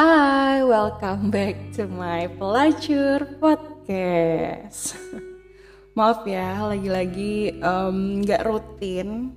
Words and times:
Hai, 0.00 0.64
welcome 0.64 1.28
back 1.28 1.76
to 1.76 1.84
my 1.84 2.24
pelacur 2.40 3.36
podcast. 3.36 4.96
Maaf 6.00 6.24
ya, 6.24 6.56
lagi-lagi 6.72 7.60
nggak 8.24 8.48
rutin. 8.48 9.36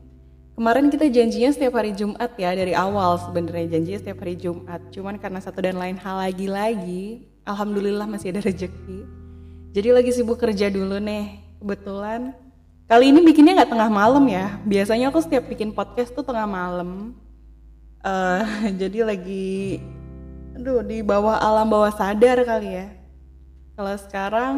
Kemarin 0.56 0.88
kita 0.88 1.12
janjinya 1.12 1.52
setiap 1.52 1.76
hari 1.76 1.92
Jumat 1.92 2.32
ya 2.40 2.56
dari 2.56 2.72
awal 2.72 3.20
sebenarnya 3.20 3.76
janjinya 3.76 4.00
setiap 4.08 4.24
hari 4.24 4.40
Jumat. 4.40 4.80
Cuman 4.88 5.20
karena 5.20 5.44
satu 5.44 5.60
dan 5.60 5.76
lain 5.76 6.00
hal 6.00 6.32
lagi-lagi, 6.32 7.28
alhamdulillah 7.44 8.08
masih 8.08 8.32
ada 8.32 8.48
rezeki. 8.48 9.04
Jadi 9.76 9.90
lagi 9.92 10.16
sibuk 10.16 10.40
kerja 10.40 10.72
dulu 10.72 10.96
nih. 10.96 11.44
Kebetulan 11.60 12.32
kali 12.88 13.12
ini 13.12 13.20
bikinnya 13.20 13.60
nggak 13.60 13.72
tengah 13.76 13.92
malam 13.92 14.24
ya. 14.32 14.64
Biasanya 14.64 15.12
aku 15.12 15.20
setiap 15.20 15.44
bikin 15.44 15.76
podcast 15.76 16.16
tuh 16.16 16.24
tengah 16.24 16.48
malam. 16.48 17.20
Eh, 18.00 18.44
jadi 18.80 19.12
lagi 19.12 19.84
aduh 20.54 20.86
di 20.86 21.02
bawah 21.02 21.42
alam 21.42 21.70
bawah 21.70 21.90
sadar 21.90 22.46
kali 22.46 22.70
ya. 22.78 22.88
Kalau 23.74 23.94
sekarang 23.98 24.56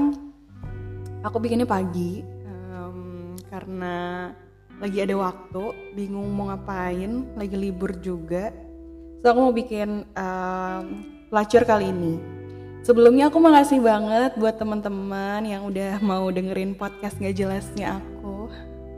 aku 1.24 1.40
bikinnya 1.40 1.64
pagi 1.64 2.20
em, 2.22 3.34
karena 3.48 4.30
lagi 4.76 5.00
ada 5.00 5.16
waktu 5.16 5.64
bingung 5.96 6.28
mau 6.36 6.52
ngapain 6.52 7.32
lagi 7.40 7.56
libur 7.56 7.96
juga. 8.04 8.52
So 9.24 9.32
aku 9.32 9.40
mau 9.40 9.56
bikin 9.56 10.04
em, 10.04 10.86
pelacur 11.32 11.64
kali 11.64 11.90
ini. 11.90 12.16
Sebelumnya 12.86 13.34
aku 13.34 13.42
makasih 13.42 13.82
banget 13.82 14.38
buat 14.38 14.62
teman-teman 14.62 15.42
yang 15.42 15.66
udah 15.66 15.98
mau 16.06 16.30
dengerin 16.30 16.78
podcast 16.78 17.18
gak 17.18 17.34
jelasnya 17.34 17.98
aku. 17.98 18.52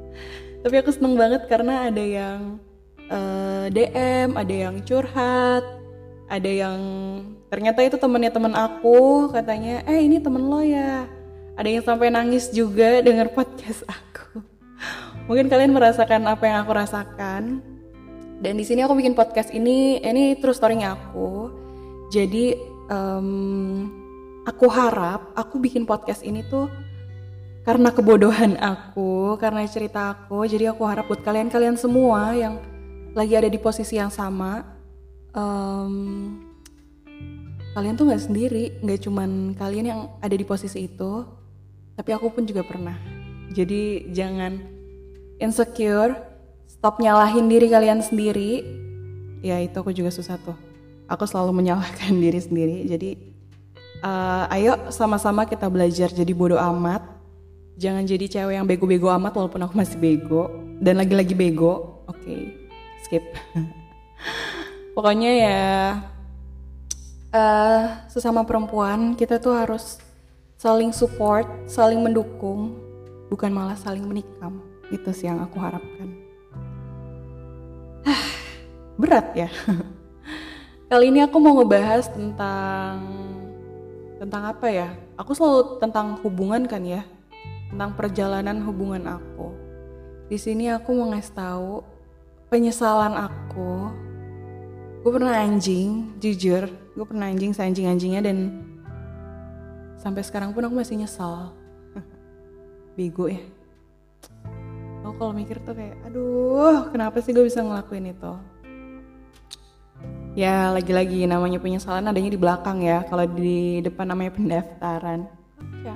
Tapi 0.66 0.76
aku 0.82 0.92
seneng 0.92 1.16
banget 1.16 1.48
karena 1.48 1.88
ada 1.88 2.04
yang 2.04 2.60
eh, 3.08 3.66
DM 3.72 4.36
ada 4.36 4.56
yang 4.68 4.84
curhat 4.84 5.64
ada 6.28 6.52
yang 6.52 6.80
ternyata 7.48 7.80
itu 7.88 7.96
temennya 7.96 8.32
teman 8.36 8.52
aku 8.52 9.32
katanya 9.32 9.80
eh 9.88 10.04
ini 10.04 10.20
temen 10.20 10.44
lo 10.44 10.60
ya. 10.60 11.08
Ada 11.58 11.68
yang 11.74 11.84
sampai 11.88 12.14
nangis 12.14 12.52
juga 12.54 13.02
denger 13.02 13.34
podcast 13.34 13.82
aku. 13.88 14.44
Mungkin 15.32 15.50
kalian 15.50 15.74
merasakan 15.74 16.28
apa 16.28 16.44
yang 16.46 16.58
aku 16.68 16.72
rasakan. 16.76 17.64
Dan 18.38 18.54
di 18.54 18.62
sini 18.68 18.86
aku 18.86 18.94
bikin 18.94 19.18
podcast 19.18 19.50
ini 19.50 19.98
ini 20.04 20.38
true 20.38 20.54
story-nya 20.54 20.94
aku. 20.94 21.50
Jadi 22.14 22.54
em, 22.92 23.30
aku 24.46 24.70
harap 24.70 25.34
aku 25.34 25.58
bikin 25.58 25.90
podcast 25.90 26.22
ini 26.22 26.46
tuh 26.46 26.70
karena 27.66 27.90
kebodohan 27.90 28.54
aku 28.62 29.40
karena 29.42 29.66
cerita 29.66 30.14
aku. 30.14 30.46
Jadi 30.46 30.70
aku 30.70 30.86
harap 30.86 31.10
buat 31.10 31.26
kalian-kalian 31.26 31.80
semua 31.80 32.38
yang 32.38 32.62
lagi 33.18 33.34
ada 33.34 33.50
di 33.50 33.58
posisi 33.58 33.98
yang 33.98 34.14
sama 34.14 34.77
em, 35.38 35.94
kalian 37.78 37.94
tuh 37.94 38.10
nggak 38.10 38.24
sendiri 38.26 38.82
nggak 38.82 39.06
cuman 39.06 39.54
kalian 39.54 39.86
yang 39.86 40.02
ada 40.18 40.34
di 40.34 40.42
posisi 40.42 40.90
itu 40.90 41.24
tapi 41.98 42.14
aku 42.14 42.30
pun 42.30 42.46
juga 42.46 42.62
pernah. 42.62 42.94
Jadi 43.54 44.14
jangan 44.14 44.62
insecure 45.42 46.14
stop 46.70 47.02
nyalahin 47.02 47.50
diri 47.50 47.70
kalian 47.74 48.06
sendiri. 48.06 48.62
Ya 49.42 49.58
itu 49.62 49.74
aku 49.74 49.94
juga 49.94 50.14
susah 50.14 50.38
tuh. 50.38 50.54
Aku 51.10 51.26
selalu 51.26 51.58
menyalahkan 51.58 52.14
diri 52.24 52.38
sendiri. 52.38 52.78
Jadi 52.86 53.10
eh, 54.06 54.54
ayo 54.58 54.94
sama-sama 54.94 55.50
kita 55.50 55.66
belajar 55.74 56.14
jadi 56.14 56.34
bodoh 56.38 56.62
amat. 56.62 57.02
Jangan 57.78 58.06
jadi 58.06 58.26
cewek 58.26 58.58
yang 58.58 58.66
bego-bego 58.66 59.10
amat 59.18 59.34
walaupun 59.34 59.66
aku 59.66 59.74
masih 59.74 59.98
bego. 59.98 60.54
Dan 60.78 61.02
lagi-lagi 61.02 61.34
bego. 61.34 62.06
Oke 62.06 62.68
skip 63.08 63.24
pokoknya 64.98 65.32
ya 65.38 65.70
eh 67.30 67.86
sesama 68.10 68.42
perempuan 68.42 69.14
kita 69.14 69.38
tuh 69.38 69.54
harus 69.54 70.02
saling 70.58 70.90
support, 70.90 71.46
saling 71.70 72.02
mendukung, 72.02 72.74
bukan 73.30 73.54
malah 73.54 73.78
saling 73.78 74.02
menikam. 74.02 74.58
Itu 74.90 75.14
sih 75.14 75.30
yang 75.30 75.38
aku 75.38 75.62
harapkan. 75.62 76.18
Berat 78.98 79.38
ya. 79.38 79.50
Kali 80.90 81.14
ini 81.14 81.22
aku 81.22 81.38
mau 81.38 81.62
ngebahas 81.62 82.10
tentang 82.10 83.06
tentang 84.18 84.44
apa 84.50 84.66
ya? 84.74 84.90
Aku 85.14 85.38
selalu 85.38 85.78
tentang 85.78 86.18
hubungan 86.26 86.66
kan 86.66 86.82
ya, 86.82 87.06
tentang 87.70 87.94
perjalanan 87.94 88.66
hubungan 88.66 89.06
aku. 89.06 89.54
Di 90.26 90.42
sini 90.42 90.74
aku 90.74 90.90
mau 90.98 91.14
ngasih 91.14 91.38
tahu 91.38 91.86
penyesalan 92.50 93.14
aku 93.14 93.94
gue 95.08 95.24
pernah 95.24 95.40
anjing 95.40 96.20
jujur. 96.20 96.68
Gue 96.68 97.06
pernah 97.08 97.32
anjing 97.32 97.56
seanjing 97.56 97.88
anjingnya 97.88 98.28
dan 98.28 98.60
sampai 99.96 100.20
sekarang 100.20 100.52
pun 100.52 100.68
aku 100.68 100.76
masih 100.76 101.00
nyesal 101.00 101.56
bego 103.00 103.32
ya. 103.32 103.40
Aku 105.08 105.16
kalau 105.16 105.32
mikir 105.32 105.64
tuh 105.64 105.80
kayak 105.80 105.96
aduh 106.04 106.92
kenapa 106.92 107.24
sih 107.24 107.32
gue 107.32 107.48
bisa 107.48 107.64
ngelakuin 107.64 108.12
itu? 108.12 108.34
Ya 110.36 110.76
lagi-lagi 110.76 111.24
namanya 111.24 111.64
penyesalan 111.64 112.12
adanya 112.12 112.28
di 112.28 112.40
belakang 112.44 112.84
ya. 112.84 113.08
Kalau 113.08 113.24
di 113.32 113.80
depan 113.80 114.12
namanya 114.12 114.36
pendaftaran. 114.36 115.24
Ya. 115.88 115.96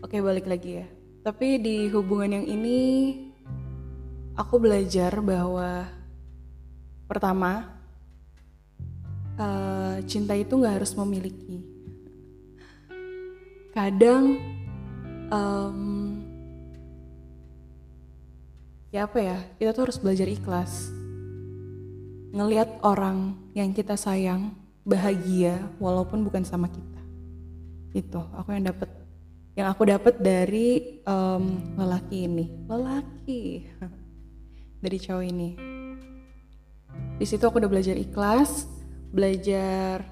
oke 0.00 0.16
balik 0.24 0.48
lagi 0.48 0.80
ya. 0.80 0.86
Tapi 1.20 1.60
di 1.60 1.92
hubungan 1.92 2.40
yang 2.40 2.46
ini 2.48 2.80
aku 4.40 4.56
belajar 4.56 5.20
bahwa 5.20 5.84
Pertama, 7.06 7.62
eh, 9.38 9.96
cinta 10.10 10.34
itu 10.34 10.58
nggak 10.58 10.82
harus 10.82 10.92
memiliki. 10.98 11.62
Kadang, 13.70 14.34
em, 15.30 15.80
ya 18.90 19.06
apa 19.06 19.18
ya, 19.22 19.38
kita 19.60 19.70
tuh 19.70 19.82
harus 19.86 19.98
belajar 20.02 20.26
ikhlas. 20.26 20.90
Ngelihat 22.34 22.82
orang 22.82 23.38
yang 23.54 23.70
kita 23.70 23.94
sayang 23.94 24.50
bahagia 24.82 25.62
walaupun 25.78 26.26
bukan 26.26 26.42
sama 26.42 26.66
kita. 26.66 27.02
Itu 27.94 28.18
aku 28.34 28.50
yang 28.50 28.66
dapat, 28.66 28.90
yang 29.54 29.70
aku 29.70 29.82
dapat 29.86 30.18
dari 30.18 31.00
em, 31.06 31.44
lelaki 31.78 32.26
ini, 32.26 32.66
lelaki 32.66 33.62
dari 34.82 34.98
cowok 34.98 35.24
ini 35.24 35.75
di 37.16 37.24
situ 37.24 37.42
aku 37.48 37.60
udah 37.60 37.72
belajar 37.72 37.96
ikhlas 37.96 38.76
belajar 39.16 40.04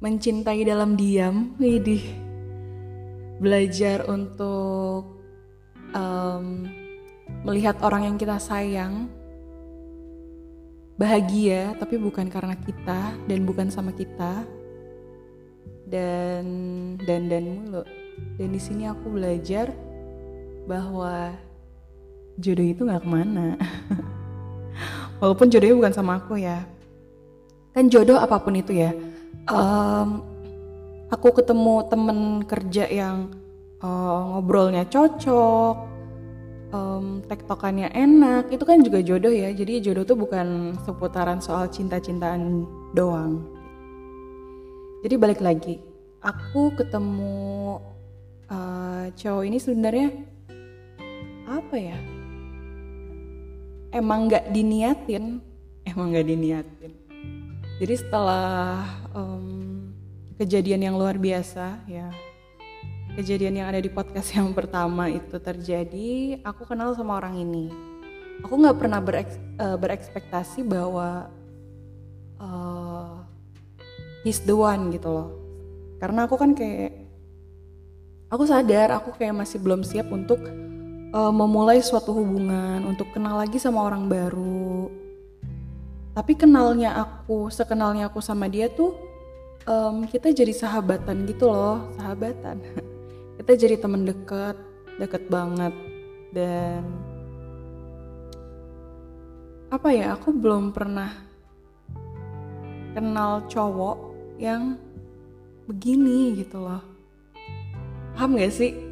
mencintai 0.00 0.64
dalam 0.64 0.96
diam 0.96 1.54
widih. 1.60 2.02
Belajar 3.40 4.04
untuk 4.08 5.18
em, 5.92 6.68
melihat 7.42 7.80
orang 7.80 8.06
yang 8.12 8.16
kita 8.20 8.36
sayang 8.36 9.08
bahagia 11.00 11.72
tapi 11.80 11.96
bukan 11.96 12.28
karena 12.28 12.52
kita 12.60 13.16
dan 13.28 13.40
bukan 13.48 13.68
sama 13.72 13.92
kita. 13.92 14.44
Dan 15.90 16.46
dan 17.02 17.26
dan 17.26 17.44
mulu. 17.50 17.82
Dan 18.38 18.54
di 18.54 18.60
sini 18.60 18.86
aku 18.86 19.10
belajar 19.10 19.74
bahwa 20.68 21.34
jodoh 22.38 22.62
itu 22.62 22.86
nggak 22.86 23.02
ke 23.02 23.10
mana 23.10 23.58
walaupun 25.20 25.52
jodohnya 25.52 25.76
bukan 25.76 25.94
sama 25.94 26.18
aku 26.18 26.40
ya. 26.40 26.64
Kan 27.76 27.86
jodoh 27.92 28.18
apa 28.18 28.40
pun 28.42 28.56
itu 28.56 28.74
ya. 28.74 28.90
Em, 29.46 30.08
aku 31.12 31.28
ketemu 31.36 31.86
temen 31.86 32.18
kerja 32.48 32.88
yang 32.88 33.30
eh, 33.78 34.20
ngobrolnya 34.34 34.88
cocok 34.88 35.76
em, 36.74 37.04
tektokannya 37.28 37.92
enak 37.94 38.50
itu 38.50 38.64
kan 38.64 38.82
juga 38.82 38.98
jodoh 39.04 39.30
ya. 39.30 39.52
Jadi 39.52 39.84
jodoh 39.84 40.02
tuh 40.08 40.18
bukan 40.18 40.74
seputaran 40.82 41.38
soal 41.38 41.70
cinta-cintaan 41.70 42.66
doang. 42.96 43.44
Jadi 45.04 45.14
balik 45.16 45.40
lagi 45.44 45.78
aku 46.24 46.74
ketemu 46.74 47.78
eh, 48.50 49.04
cowok 49.14 49.44
ini 49.46 49.58
sebenarnya 49.60 50.08
apa 51.50 51.76
ya 51.76 52.19
emang 53.90 54.30
nggak 54.30 54.50
diniatin. 54.50 55.42
Emang 55.86 56.14
nggak 56.14 56.26
diniatin. 56.26 56.92
Jadi 57.80 57.94
setelah 57.96 58.84
em, 59.14 59.46
kejadian 60.36 60.90
yang 60.90 60.94
luar 60.96 61.16
biasa 61.16 61.80
ya 61.88 62.08
kejadian 63.18 63.60
yang 63.60 63.68
ada 63.68 63.82
di 63.82 63.90
podcast 63.90 64.32
yang 64.38 64.54
pertama 64.54 65.10
itu 65.10 65.36
terjadi 65.36 66.40
aku 66.46 66.66
kenal 66.66 66.94
sama 66.94 67.18
orang 67.18 67.36
ini. 67.38 67.66
Aku 68.40 68.56
nggak 68.56 68.78
pernah 68.80 69.00
bereks- 69.04 69.42
eh, 69.60 69.76
berekspektasi 69.76 70.64
bahwa 70.64 71.28
eh, 72.40 73.14
he's 74.24 74.40
the 74.46 74.54
one 74.56 74.94
gitu 74.94 75.10
loh. 75.10 75.28
Karena 76.00 76.24
aku 76.24 76.40
kan 76.40 76.56
kayak 76.56 76.96
aku 78.32 78.48
sadar 78.48 78.96
aku 78.96 79.12
kayak 79.18 79.36
masih 79.36 79.60
belum 79.60 79.84
siap 79.84 80.08
untuk 80.08 80.40
uh, 81.14 81.32
memulai 81.34 81.82
suatu 81.82 82.14
hubungan 82.14 82.82
untuk 82.86 83.10
kenal 83.14 83.38
lagi 83.38 83.58
sama 83.58 83.82
orang 83.86 84.06
baru. 84.06 84.90
Tapi 86.14 86.32
kenalnya 86.34 86.98
aku 86.98 87.48
sekenalnya 87.54 88.10
aku 88.10 88.18
sama 88.18 88.50
dia 88.50 88.66
tuh 88.66 88.98
um, 89.66 90.06
kita 90.06 90.34
jadi 90.34 90.50
sahabatan 90.54 91.26
gitu 91.26 91.50
loh 91.50 91.90
sahabatan. 91.98 92.58
Kita 93.40 93.56
jadi 93.56 93.80
temen 93.80 94.04
deket 94.04 94.52
deket 95.00 95.24
banget. 95.32 95.72
Dan 96.30 96.84
apa 99.72 99.88
ya 99.96 100.12
aku 100.12 100.28
belum 100.34 100.76
pernah 100.76 101.08
kenal 102.92 103.48
cowok 103.48 103.96
yang 104.36 104.76
begini 105.64 106.36
gitu 106.36 106.60
loh. 106.60 106.84
Paham 108.12 108.36
gak 108.36 108.52
sih 108.52 108.89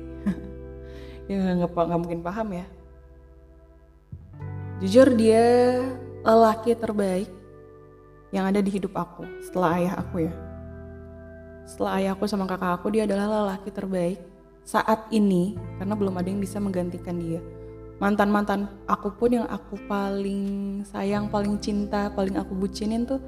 ya 1.29 1.37
nggak 1.37 1.71
nggak 1.71 2.01
mungkin 2.01 2.21
paham 2.25 2.49
ya. 2.57 2.67
Jujur 4.81 5.13
dia 5.13 5.45
lelaki 6.25 6.73
terbaik 6.73 7.31
yang 8.33 8.49
ada 8.49 8.65
di 8.65 8.71
hidup 8.73 8.97
aku 8.97 9.29
setelah 9.45 9.77
ayah 9.77 9.95
aku 10.01 10.25
ya. 10.25 10.33
Setelah 11.69 11.93
ayah 12.01 12.11
aku 12.17 12.25
sama 12.25 12.49
kakak 12.49 12.81
aku 12.81 12.89
dia 12.89 13.05
adalah 13.05 13.45
lelaki 13.45 13.69
terbaik 13.69 14.19
saat 14.65 15.09
ini 15.13 15.57
karena 15.77 15.93
belum 15.93 16.17
ada 16.17 16.29
yang 16.33 16.41
bisa 16.41 16.57
menggantikan 16.57 17.21
dia. 17.21 17.45
Mantan-mantan 17.99 18.71
aku 18.87 19.11
pun 19.13 19.43
yang 19.43 19.47
aku 19.51 19.77
paling 19.91 20.81
sayang 20.87 21.29
paling 21.29 21.59
cinta 21.61 22.09
paling 22.15 22.39
aku 22.39 22.55
bucinin 22.57 23.05
tuh 23.05 23.21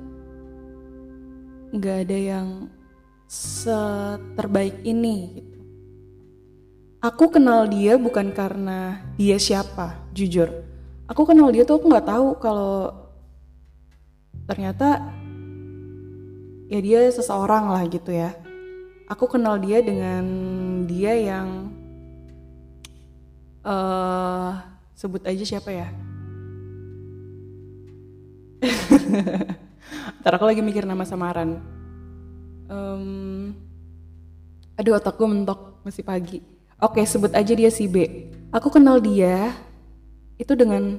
nggak 1.74 2.06
ada 2.06 2.18
yang 2.18 2.48
seterbaik 3.30 4.82
ini 4.82 5.38
gitu 5.38 5.59
aku 7.00 7.32
kenal 7.32 7.64
dia 7.64 7.96
bukan 7.96 8.28
karena 8.30 9.00
dia 9.16 9.40
siapa 9.40 9.96
jujur. 10.12 10.52
Aku 11.08 11.26
kenal 11.26 11.50
dia 11.50 11.66
tuh 11.66 11.80
aku 11.80 11.90
nggak 11.90 12.06
tahu 12.06 12.28
kalau 12.38 12.94
ternyata 14.46 15.10
ya 16.70 16.78
dia 16.78 17.08
seseorang 17.10 17.72
lah 17.72 17.82
gitu 17.88 18.12
ya. 18.12 18.36
Aku 19.10 19.26
kenal 19.26 19.58
dia 19.58 19.82
dengan 19.82 20.22
dia 20.86 21.18
yang 21.18 21.74
uh, 23.66 24.54
sebut 24.94 25.26
aja 25.26 25.42
siapa 25.42 25.74
ya? 25.74 25.88
Ntar 30.22 30.32
aku 30.38 30.46
lagi 30.46 30.62
mikir 30.62 30.86
nama 30.86 31.02
samaran. 31.02 31.58
Um, 32.70 33.50
Aduh 34.78 34.94
otak 34.94 35.18
gue 35.18 35.26
mentok 35.26 35.82
masih 35.82 36.06
pagi 36.06 36.59
Oke 36.80 37.04
sebut 37.04 37.28
aja 37.36 37.52
dia 37.52 37.68
si 37.68 37.84
B. 37.84 38.28
Aku 38.50 38.72
kenal 38.72 38.98
dia 39.04 39.52
Itu 40.40 40.56
dengan 40.56 40.96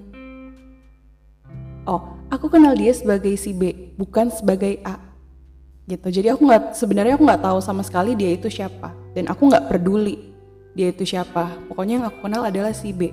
Oh 1.89 2.21
aku 2.29 2.53
kenal 2.53 2.77
dia 2.77 2.93
sebagai 2.93 3.33
si 3.33 3.49
B 3.49 3.93
Bukan 3.97 4.29
sebagai 4.29 4.77
A. 4.85 5.01
Gitu. 5.89 6.21
Jadi 6.21 6.29
aku 6.29 6.45
nggak 6.45 6.77
sebenarnya 6.77 7.17
aku 7.17 7.25
nggak 7.25 7.43
tahu 7.43 7.59
sama 7.59 7.81
sekali 7.81 8.13
dia 8.13 8.37
itu 8.37 8.45
siapa. 8.45 8.93
Dan 9.17 9.25
aku 9.27 9.49
nggak 9.49 9.73
peduli 9.73 10.31
dia 10.77 10.93
itu 10.93 11.01
siapa. 11.01 11.49
Pokoknya 11.65 11.99
yang 11.99 12.05
aku 12.07 12.29
kenal 12.29 12.45
adalah 12.45 12.71
si 12.71 12.93
B. 12.93 13.09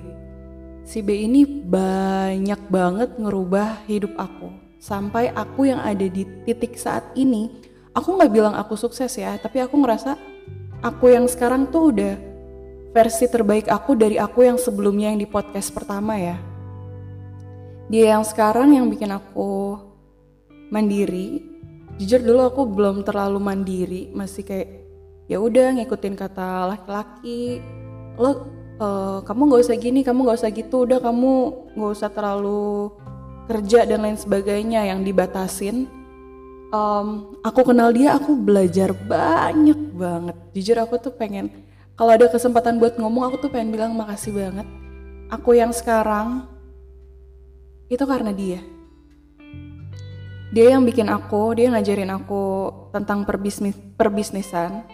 Si 0.85 1.01
B 1.01 1.25
ini 1.25 1.43
banyak 1.45 2.69
banget 2.69 3.17
ngerubah 3.17 3.83
hidup 3.89 4.13
aku. 4.15 4.53
Sampai 4.77 5.33
aku 5.33 5.67
yang 5.67 5.81
ada 5.81 6.05
di 6.05 6.23
titik 6.45 6.77
saat 6.77 7.03
ini 7.17 7.49
aku 7.97 8.15
nggak 8.15 8.31
bilang 8.31 8.55
aku 8.55 8.77
sukses 8.77 9.11
ya 9.17 9.35
tapi 9.35 9.59
aku 9.59 9.75
ngerasa 9.75 10.15
aku 10.85 11.11
yang 11.11 11.27
sekarang 11.27 11.67
tuh 11.67 11.91
udah 11.91 12.28
versi 12.89 13.29
terbaik 13.29 13.69
aku 13.69 13.93
dari 13.93 14.17
aku 14.17 14.45
yang 14.45 14.57
sebelumnya 14.57 15.13
yang 15.13 15.21
di 15.21 15.29
podcast 15.29 15.69
pertama 15.69 16.17
ya. 16.17 16.37
Dia 17.89 18.17
yang 18.17 18.25
sekarang 18.25 18.73
yang 18.73 18.89
bikin 18.89 19.09
aku 19.13 19.77
mandiri. 20.73 21.41
Jujur 22.01 22.21
dulu 22.21 22.41
aku 22.45 22.61
belum 22.69 23.03
terlalu 23.03 23.39
mandiri 23.41 24.01
masih 24.13 24.45
kayak 24.45 24.69
ya 25.29 25.37
udah 25.37 25.77
ngikutin 25.77 26.15
kata 26.17 26.69
laki-laki. 26.69 27.61
Lo 28.17 28.29
uh, 28.81 29.19
kamu 29.25 29.41
nggak 29.53 29.61
usah 29.65 29.77
gini 29.77 30.01
kamu 30.01 30.25
nggak 30.25 30.39
usah 30.41 30.51
gitu 30.53 30.85
udah 30.87 30.99
kamu 31.01 31.33
nggak 31.77 31.93
usah 31.93 32.09
terlalu 32.09 32.93
kerja 33.49 33.85
dan 33.85 34.05
lain 34.05 34.17
sebagainya 34.17 34.85
yang 34.89 35.01
dibatasin. 35.05 35.89
Um, 36.69 37.33
aku 37.41 37.73
kenal 37.73 37.89
dia 37.89 38.13
aku 38.17 38.37
belajar 38.37 38.93
banyak 38.93 39.97
banget. 39.97 40.37
Jujur 40.53 40.77
aku 40.77 41.01
tuh 41.01 41.13
pengen 41.13 41.68
kalau 41.99 42.15
ada 42.15 42.31
kesempatan 42.31 42.79
buat 42.79 42.95
ngomong 42.95 43.27
aku 43.27 43.43
tuh 43.43 43.51
pengen 43.51 43.75
bilang 43.75 43.91
makasih 43.91 44.31
banget. 44.31 44.63
Aku 45.27 45.51
yang 45.51 45.75
sekarang 45.75 46.47
itu 47.91 47.99
karena 48.07 48.31
dia. 48.31 48.63
Dia 50.55 50.79
yang 50.79 50.87
bikin 50.87 51.11
aku 51.11 51.59
dia 51.59 51.67
ngajarin 51.67 52.07
aku 52.07 52.71
tentang 52.95 53.27
perbisnis 53.27 53.75
perbisnisan. 53.99 54.87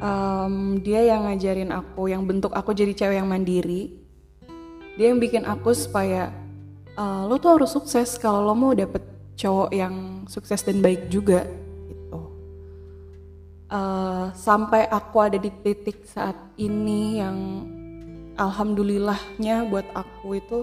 Um, 0.00 0.80
dia 0.80 1.04
yang 1.04 1.28
ngajarin 1.28 1.68
aku 1.68 2.08
yang 2.08 2.24
bentuk 2.24 2.56
aku 2.56 2.72
jadi 2.72 2.96
cewek 2.96 3.20
yang 3.20 3.28
mandiri. 3.28 4.00
Dia 4.96 5.12
yang 5.12 5.20
bikin 5.20 5.44
aku 5.44 5.76
supaya 5.76 6.32
uh, 6.96 7.28
lo 7.28 7.36
tuh 7.36 7.60
harus 7.60 7.76
sukses 7.76 8.16
kalau 8.16 8.40
lo 8.40 8.56
mau 8.56 8.72
dapet 8.72 9.04
cowok 9.36 9.68
yang 9.68 10.24
sukses 10.24 10.64
dan 10.64 10.80
baik 10.80 11.12
juga 11.12 11.44
uh, 13.72 14.32
sampai 14.32 14.88
aku 14.88 15.16
ada 15.20 15.38
di 15.40 15.52
titik 15.64 16.04
saat 16.04 16.36
ini 16.56 17.20
yang 17.20 17.38
alhamdulillahnya 18.38 19.68
buat 19.68 19.86
aku 19.92 20.28
itu 20.38 20.58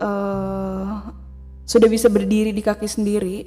uh, 0.00 1.12
sudah 1.64 1.86
bisa 1.86 2.10
berdiri 2.10 2.50
di 2.50 2.62
kaki 2.66 2.88
sendiri, 2.90 3.46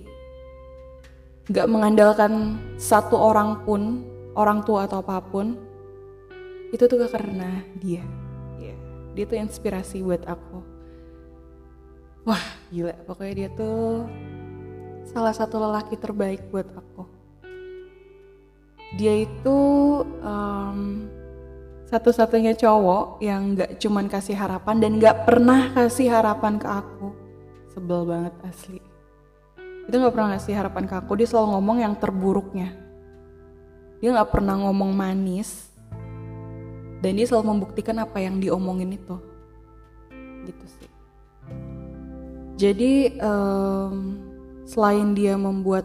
gak 1.51 1.67
mengandalkan 1.67 2.55
satu 2.79 3.19
orang 3.19 3.67
pun, 3.67 4.07
orang 4.31 4.63
tua 4.63 4.87
atau 4.87 5.03
apa 5.03 5.19
pun, 5.19 5.59
itu 6.71 6.87
tuh 6.87 7.03
karena 7.11 7.61
dia. 7.83 8.01
Yeah. 8.57 8.79
Dia 9.13 9.27
tuh 9.27 9.37
inspirasi 9.43 9.99
buat 10.01 10.23
aku. 10.23 10.63
Wah 12.23 12.43
gila, 12.71 12.95
pokoknya 13.03 13.33
dia 13.35 13.49
tuh 13.51 14.07
salah 15.11 15.35
satu 15.35 15.59
lelaki 15.59 15.99
terbaik 15.99 16.47
buat 16.47 16.65
aku. 16.71 17.12
Dia 18.93 19.25
itu 19.25 19.59
um, 20.21 21.09
satu-satunya 21.89 22.53
cowok 22.57 23.21
yang 23.21 23.57
gak 23.57 23.81
cuman 23.81 24.05
kasih 24.09 24.37
harapan 24.37 24.75
dan 24.81 24.91
gak 25.01 25.25
pernah 25.25 25.73
kasih 25.73 26.09
harapan 26.13 26.61
ke 26.61 26.67
aku. 26.69 27.09
Sebel 27.73 28.05
banget 28.05 28.33
asli. 28.45 28.93
Itu 29.83 29.99
nggak 29.99 30.13
pernah 30.15 30.29
ngasih 30.35 30.55
harapan 30.55 30.83
ke 30.87 30.95
aku. 30.95 31.11
Dia 31.19 31.27
selalu 31.27 31.47
ngomong 31.59 31.77
yang 31.83 31.93
terburuknya. 31.99 32.71
Dia 33.99 34.15
nggak 34.15 34.31
pernah 34.31 34.55
ngomong 34.63 34.91
manis. 34.95 35.71
Dan 37.03 37.19
dia 37.19 37.27
selalu 37.27 37.57
membuktikan 37.57 37.99
apa 37.99 38.23
yang 38.23 38.39
diomongin 38.39 38.95
itu. 38.95 39.15
Gitu 40.47 40.65
sih. 40.79 40.91
Jadi 42.55 43.19
um, 43.19 44.15
selain 44.63 45.11
dia 45.11 45.35
membuat 45.35 45.83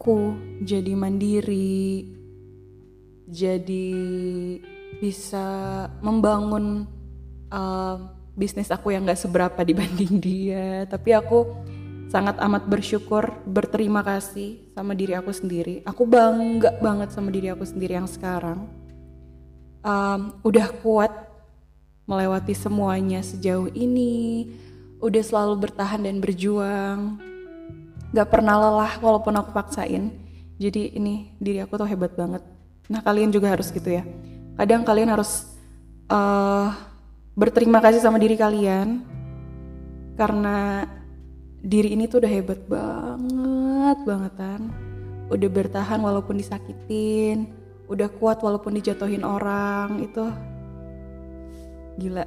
aku 0.00 0.32
jadi 0.64 0.96
mandiri 0.96 2.08
jadi 3.28 3.92
bisa 4.96 5.44
membangun 6.00 6.88
uh, 7.52 8.08
bisnis 8.32 8.72
aku 8.72 8.96
yang 8.96 9.04
gak 9.04 9.20
seberapa 9.20 9.60
dibanding 9.60 10.16
dia. 10.24 10.88
Tapi 10.88 11.12
aku 11.12 11.52
sangat 12.08 12.40
amat 12.40 12.64
bersyukur 12.64 13.44
berterima 13.44 14.00
kasih 14.00 14.72
sama 14.72 14.96
diri 14.96 15.12
aku 15.20 15.36
sendiri. 15.36 15.84
Aku 15.84 16.08
bangga 16.08 16.80
banget 16.80 17.12
sama 17.12 17.28
diri 17.28 17.52
aku 17.52 17.68
sendiri 17.68 18.00
yang 18.00 18.08
sekarang. 18.08 18.72
Um, 19.84 20.40
udah 20.40 20.80
kuat 20.80 21.12
melewati 22.08 22.56
semuanya 22.56 23.20
sejauh 23.20 23.68
ini 23.76 24.48
udah 25.04 25.20
selalu 25.20 25.68
bertahan 25.68 26.08
dan 26.08 26.24
berjuang 26.24 27.29
gak 28.10 28.28
pernah 28.30 28.58
lelah 28.58 28.92
walaupun 28.98 29.34
aku 29.38 29.50
paksain. 29.54 30.10
Jadi 30.60 30.92
ini 30.98 31.32
diri 31.40 31.62
aku 31.62 31.80
tuh 31.80 31.88
hebat 31.88 32.12
banget. 32.12 32.44
Nah 32.90 33.00
kalian 33.00 33.32
juga 33.32 33.54
harus 33.54 33.72
gitu 33.72 33.88
ya. 33.88 34.04
Kadang 34.60 34.84
kalian 34.84 35.08
harus 35.08 35.48
uh, 36.12 36.74
berterima 37.32 37.80
kasih 37.80 38.02
sama 38.02 38.20
diri 38.20 38.36
kalian. 38.36 39.00
Karena 40.20 40.84
diri 41.64 41.96
ini 41.96 42.04
tuh 42.10 42.20
udah 42.20 42.28
hebat 42.28 42.60
banget 42.68 43.98
bangetan. 44.04 44.60
Udah 45.32 45.48
bertahan 45.48 46.02
walaupun 46.02 46.36
disakitin. 46.36 47.48
Udah 47.88 48.12
kuat 48.12 48.44
walaupun 48.44 48.76
dijatuhin 48.76 49.24
orang. 49.24 50.04
Itu 50.04 50.28
gila. 51.96 52.26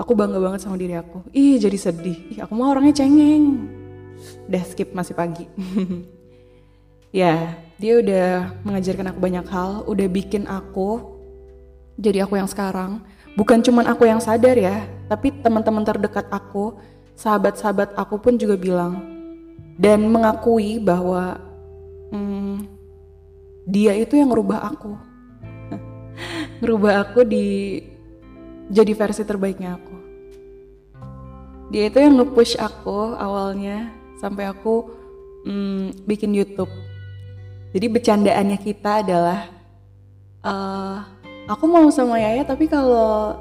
Aku 0.00 0.16
bangga 0.16 0.40
banget 0.40 0.64
sama 0.64 0.80
diri 0.80 0.96
aku. 0.96 1.20
Ih 1.36 1.60
jadi 1.60 1.76
sedih. 1.76 2.16
Ih 2.32 2.38
aku 2.40 2.56
mah 2.56 2.72
orangnya 2.72 3.04
cengeng 3.04 3.83
udah 4.48 4.62
skip 4.64 4.92
masih 4.92 5.14
pagi. 5.16 5.46
Ya 7.14 7.62
dia 7.78 8.02
udah 8.02 8.58
mengajarkan 8.66 9.14
aku 9.14 9.22
banyak 9.22 9.46
hal 9.46 9.86
udah 9.86 10.10
bikin 10.10 10.50
aku 10.50 11.14
jadi 11.94 12.26
aku 12.26 12.34
yang 12.34 12.50
sekarang. 12.50 13.06
Bukan 13.38 13.62
cuman 13.62 13.86
aku 13.86 14.06
yang 14.06 14.18
sadar 14.18 14.58
ya, 14.58 14.82
tapi 15.06 15.30
teman-teman 15.30 15.86
terdekat 15.86 16.26
aku 16.30 16.74
sahabat-sahabat 17.14 17.94
aku 17.94 18.18
pun 18.18 18.34
juga 18.34 18.58
bilang 18.58 18.98
dan 19.78 20.06
mengakui 20.06 20.82
bahwa 20.82 21.38
hmm, 22.10 22.66
dia 23.66 23.94
itu 23.94 24.18
yang 24.18 24.30
ngerubah 24.30 24.74
aku. 24.74 24.92
Ngerubah 26.62 26.92
aku 27.02 27.26
di 27.26 27.78
jadi 28.70 28.92
versi 28.94 29.22
terbaiknya 29.26 29.78
aku. 29.78 29.96
Dia 31.74 31.90
itu 31.90 31.98
yang 31.98 32.22
nge-push 32.22 32.54
aku 32.60 33.18
awalnya 33.18 33.90
sampai 34.24 34.48
aku 34.48 34.88
hmm, 35.44 36.08
bikin 36.08 36.32
YouTube. 36.32 36.72
Jadi 37.76 37.86
bercandaannya 37.92 38.58
kita 38.64 39.04
adalah 39.04 39.52
uh, 40.40 41.04
aku 41.44 41.64
mau 41.68 41.84
sama 41.92 42.16
Yaya 42.16 42.48
tapi 42.48 42.64
kalau 42.64 43.36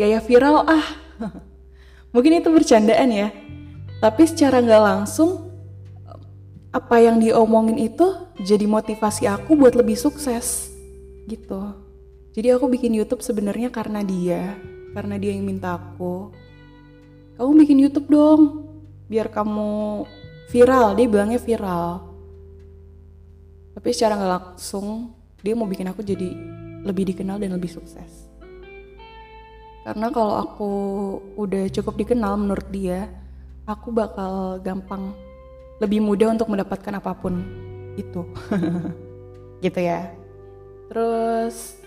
Yaya 0.00 0.24
viral 0.24 0.64
ah. 0.64 0.86
Mungkin 2.16 2.40
itu 2.40 2.48
bercandaan 2.48 3.10
ya. 3.12 3.28
Tapi 4.00 4.22
secara 4.24 4.64
nggak 4.64 4.82
langsung 4.82 5.52
apa 6.74 6.98
yang 6.98 7.22
diomongin 7.22 7.78
itu 7.78 8.06
jadi 8.42 8.66
motivasi 8.66 9.30
aku 9.30 9.54
buat 9.54 9.76
lebih 9.76 9.94
sukses 9.94 10.72
gitu. 11.28 11.74
Jadi 12.34 12.50
aku 12.50 12.66
bikin 12.66 12.96
YouTube 12.96 13.22
sebenarnya 13.22 13.70
karena 13.70 14.02
dia 14.02 14.58
karena 14.94 15.18
dia 15.18 15.34
yang 15.34 15.46
minta 15.46 15.74
aku. 15.78 16.30
Kamu 17.34 17.50
bikin 17.58 17.82
YouTube 17.82 18.10
dong 18.10 18.73
biar 19.08 19.28
kamu 19.28 20.04
viral 20.48 20.94
dia 20.96 21.06
bilangnya 21.08 21.40
viral. 21.40 22.04
Tapi 23.74 23.88
secara 23.90 24.14
nggak 24.14 24.32
langsung 24.32 25.12
dia 25.42 25.52
mau 25.52 25.68
bikin 25.68 25.90
aku 25.90 26.00
jadi 26.00 26.30
lebih 26.84 27.10
dikenal 27.12 27.42
dan 27.42 27.52
lebih 27.56 27.68
sukses. 27.72 28.30
Karena 29.84 30.08
kalau 30.08 30.34
aku 30.40 30.70
udah 31.36 31.68
cukup 31.68 32.00
dikenal 32.00 32.40
menurut 32.40 32.64
dia 32.72 33.10
aku 33.68 33.92
bakal 33.92 34.60
gampang 34.64 35.12
lebih 35.82 36.00
mudah 36.00 36.32
untuk 36.32 36.48
mendapatkan 36.48 36.94
apa 36.96 37.12
pun 37.12 37.44
itu. 37.98 38.24
Gitu 39.64 39.80
ya. 39.80 40.12
Terus 40.88 41.80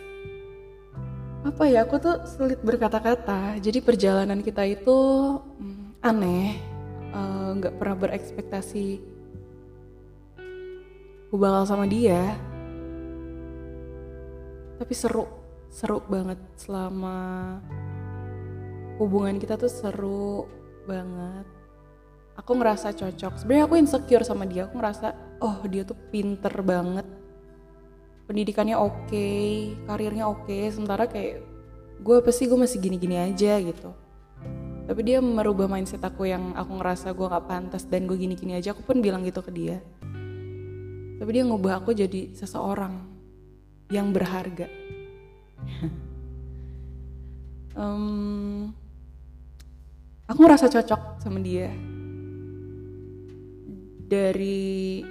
apa 1.46 1.64
ya 1.70 1.86
aku 1.88 1.96
tuh 2.02 2.22
sulit 2.28 2.60
berkata-kata. 2.62 3.58
Jadi 3.62 3.80
perjalanan 3.82 4.44
kita 4.44 4.66
itu 4.68 4.98
hmm, 5.40 6.02
aneh. 6.04 6.54
eh, 6.54 6.67
nggak 7.58 7.74
uh, 7.74 7.78
pernah 7.80 7.98
berekspektasi 7.98 9.18
aku 11.28 11.36
bakal 11.36 11.68
sama 11.68 11.84
dia. 11.92 12.40
Tapi 14.80 14.94
seru 14.96 15.28
seru 15.68 16.00
banget 16.08 16.40
selama 16.56 17.60
hubungan 18.96 19.36
kita 19.36 19.60
tuh 19.60 19.68
seru 19.68 20.48
banget. 20.88 21.44
Aku 22.40 22.56
ngerasa 22.56 22.96
cocok. 22.96 23.44
Sebenarnya 23.44 23.66
aku 23.68 23.76
insecure 23.76 24.24
sama 24.24 24.48
dia. 24.48 24.72
Aku 24.72 24.80
ngerasa 24.80 25.14
oh 25.44 25.60
dia 25.68 25.84
tuh 25.84 26.00
pinter 26.10 26.54
banget. 26.64 27.04
Pendidikannya 28.30 28.80
oke 28.80 29.12
okay, 29.12 29.76
karirnya 29.84 30.32
oke. 30.32 30.48
Okay, 30.48 30.72
sementara 30.72 31.12
kayak 31.12 31.44
gue 32.00 32.16
apa 32.16 32.32
sih? 32.32 32.48
Gue 32.48 32.56
masih 32.56 32.80
gini-gini 32.80 33.20
aja 33.20 33.60
gitu 33.60 34.07
tapi 34.88 35.03
dia 35.03 35.20
merubah 35.20 35.67
mindset 35.67 36.00
aku 36.00 36.32
yang 36.32 36.56
aku 36.56 36.79
ngerasa 36.79 37.12
gue 37.12 37.27
gak 37.27 37.46
pantas 37.46 37.84
dan 37.86 38.08
gue 38.08 38.15
gini-gini 38.15 38.56
aja 38.56 38.72
aku 38.72 38.88
pun 38.88 39.03
bilang 39.03 39.27
gitu 39.27 39.44
ke 39.44 39.51
dia 39.51 39.84
tapi 41.20 41.29
dia 41.36 41.44
ngubah 41.44 41.84
aku 41.84 41.91
jadi 41.91 42.32
seseorang 42.32 43.03
yang 43.91 44.15
berharga 44.15 44.72
um, 47.75 48.72
aku 50.25 50.39
ngerasa 50.39 50.72
cocok 50.72 51.20
sama 51.20 51.44
dia 51.44 51.67
dari 54.08 55.03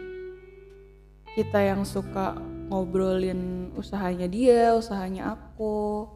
kita 1.36 1.60
yang 1.60 1.84
suka 1.84 2.32
ngobrolin 2.72 3.70
usahanya 3.76 4.24
dia, 4.26 4.72
usahanya 4.72 5.36
aku. 5.36 6.08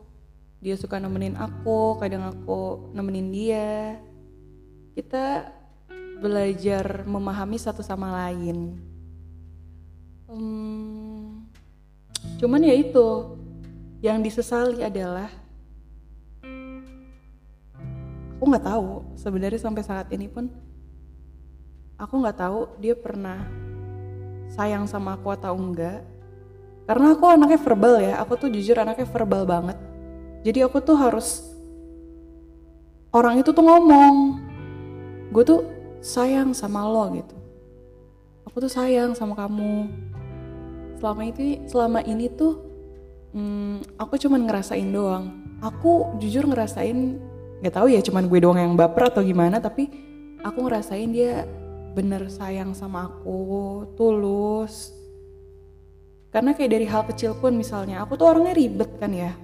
Dia 0.61 0.77
suka 0.77 1.01
nemenin 1.01 1.41
aku, 1.41 1.97
kadang 1.97 2.29
aku 2.29 2.93
nemenin 2.93 3.29
dia. 3.33 3.97
Kita 4.93 5.49
belajar 6.21 7.09
memahami 7.09 7.57
satu 7.57 7.81
sama 7.81 8.13
lain. 8.29 8.77
Hmm, 10.29 11.49
cuman 12.37 12.61
ya 12.61 12.77
itu, 12.77 13.41
yang 14.05 14.21
disesali 14.21 14.85
adalah 14.85 15.33
aku 18.41 18.45
nggak 18.49 18.65
tahu 18.65 19.05
sebenarnya 19.21 19.61
sampai 19.61 19.85
saat 19.85 20.09
ini 20.17 20.25
pun 20.25 20.49
aku 22.01 22.15
nggak 22.25 22.41
tahu 22.41 22.73
dia 22.81 22.97
pernah 22.97 23.45
sayang 24.49 24.89
sama 24.89 25.21
aku 25.21 25.29
atau 25.37 25.53
enggak 25.53 26.01
karena 26.89 27.13
aku 27.13 27.25
anaknya 27.29 27.61
verbal 27.61 27.97
ya 28.01 28.17
aku 28.17 28.41
tuh 28.41 28.49
jujur 28.49 28.81
anaknya 28.81 29.05
verbal 29.05 29.45
banget 29.45 29.77
jadi 30.47 30.67
aku 30.67 30.81
tuh 30.81 30.97
harus 30.97 31.45
orang 33.13 33.41
itu 33.41 33.51
tuh 33.51 33.65
ngomong 33.65 34.41
gue 35.31 35.45
tuh 35.47 35.61
sayang 36.01 36.57
sama 36.57 36.87
lo 36.87 37.11
gitu 37.15 37.37
aku 38.49 38.57
tuh 38.67 38.73
sayang 38.73 39.13
sama 39.15 39.37
kamu 39.37 39.89
selama 41.01 41.23
itu 41.29 41.65
selama 41.69 42.01
ini 42.05 42.29
tuh 42.33 42.61
hmm, 43.37 44.01
aku 44.01 44.21
cuman 44.21 44.49
ngerasain 44.49 44.89
doang 44.91 45.33
aku 45.61 46.19
jujur 46.19 46.49
ngerasain 46.49 47.17
nggak 47.61 47.75
tahu 47.77 47.93
ya 47.93 48.01
cuman 48.01 48.27
gue 48.27 48.39
doang 48.41 48.59
yang 48.59 48.75
baper 48.75 49.13
atau 49.13 49.21
gimana 49.21 49.61
tapi 49.61 49.93
aku 50.41 50.59
ngerasain 50.65 51.13
dia 51.13 51.45
bener 51.91 52.31
sayang 52.31 52.71
sama 52.73 53.11
aku, 53.11 53.83
tulus. 53.99 54.95
Karena 56.31 56.55
kayak 56.55 56.71
dari 56.71 56.87
hal 56.87 57.03
kecil 57.11 57.35
pun 57.35 57.59
misalnya, 57.59 58.07
aku 58.07 58.15
tuh 58.15 58.31
orangnya 58.31 58.55
ribet 58.55 58.91
kan 59.03 59.11
ya. 59.11 59.35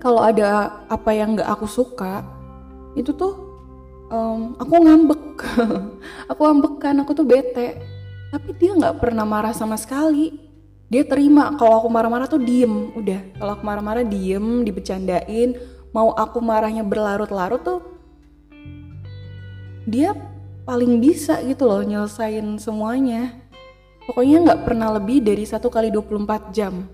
Kalau 0.00 0.24
ada 0.24 0.80
apa 0.88 1.12
yang 1.12 1.36
gak 1.36 1.50
aku 1.60 1.68
suka, 1.68 2.24
itu 2.96 3.12
tuh 3.12 3.36
um, 4.08 4.56
aku 4.56 4.72
ngambek. 4.80 5.22
aku 6.32 6.42
ambekan, 6.48 6.96
aku 7.04 7.12
tuh 7.12 7.28
bete. 7.28 7.76
Tapi 8.32 8.50
dia 8.56 8.72
gak 8.80 8.96
pernah 8.96 9.28
marah 9.28 9.52
sama 9.52 9.76
sekali. 9.76 10.32
Dia 10.90 11.06
terima 11.06 11.54
kalau 11.54 11.84
aku 11.84 11.88
marah-marah 11.92 12.26
tuh 12.26 12.42
diem, 12.42 12.90
udah. 12.96 13.38
Kalau 13.38 13.52
aku 13.54 13.62
marah-marah 13.62 14.02
diem, 14.02 14.66
dibecandain. 14.66 15.54
Mau 15.94 16.16
aku 16.16 16.42
marahnya 16.42 16.82
berlarut-larut 16.82 17.62
tuh, 17.62 17.80
dia 19.90 20.14
paling 20.62 21.02
bisa 21.02 21.42
gitu 21.42 21.66
loh 21.66 21.82
nyelesain 21.82 22.46
semuanya. 22.62 23.34
Pokoknya 24.06 24.42
nggak 24.42 24.62
pernah 24.66 24.94
lebih 24.94 25.22
dari 25.22 25.42
satu 25.42 25.66
kali 25.66 25.90
24 25.90 26.54
jam. 26.54 26.86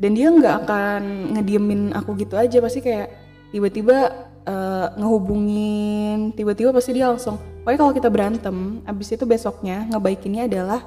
Dan 0.00 0.16
dia 0.16 0.32
nggak 0.32 0.64
akan 0.64 1.02
ngediemin 1.36 1.92
aku 1.92 2.16
gitu 2.16 2.40
aja, 2.40 2.56
pasti 2.64 2.80
kayak 2.80 3.12
tiba-tiba 3.52 4.16
uh, 4.48 4.96
ngehubungin, 4.96 6.32
tiba-tiba 6.32 6.72
pasti 6.72 6.96
dia 6.96 7.12
langsung, 7.12 7.36
pokoknya 7.60 7.78
kalau 7.78 7.92
kita 7.92 8.08
berantem, 8.08 8.80
abis 8.88 9.12
itu 9.12 9.28
besoknya 9.28 9.84
ngebaikinnya 9.92 10.48
adalah 10.48 10.80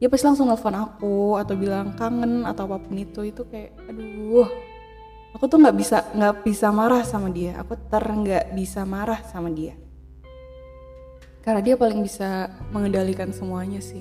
dia 0.00 0.08
pasti 0.08 0.24
langsung 0.28 0.48
nelfon 0.48 0.72
aku 0.72 1.36
atau 1.36 1.54
bilang 1.56 1.92
kangen 1.92 2.48
atau 2.48 2.64
apa 2.64 2.80
pun 2.80 2.96
itu. 2.96 3.20
Itu 3.20 3.44
kayak 3.44 3.76
aduh 3.84 4.48
aku 5.36 5.44
tuh 5.44 5.60
nggak 5.60 5.76
bisa 5.76 6.08
nggak 6.16 6.34
bisa 6.40 6.72
marah 6.72 7.04
sama 7.04 7.28
dia. 7.28 7.60
Aku 7.60 7.76
ter 7.76 8.00
nggak 8.00 8.56
bisa 8.56 8.88
marah 8.88 9.20
sama 9.28 9.52
dia. 9.52 9.76
Karena 11.44 11.60
dia 11.60 11.76
paling 11.76 12.00
bisa 12.00 12.48
mengendalikan 12.72 13.28
semuanya 13.28 13.84
sih. 13.84 14.00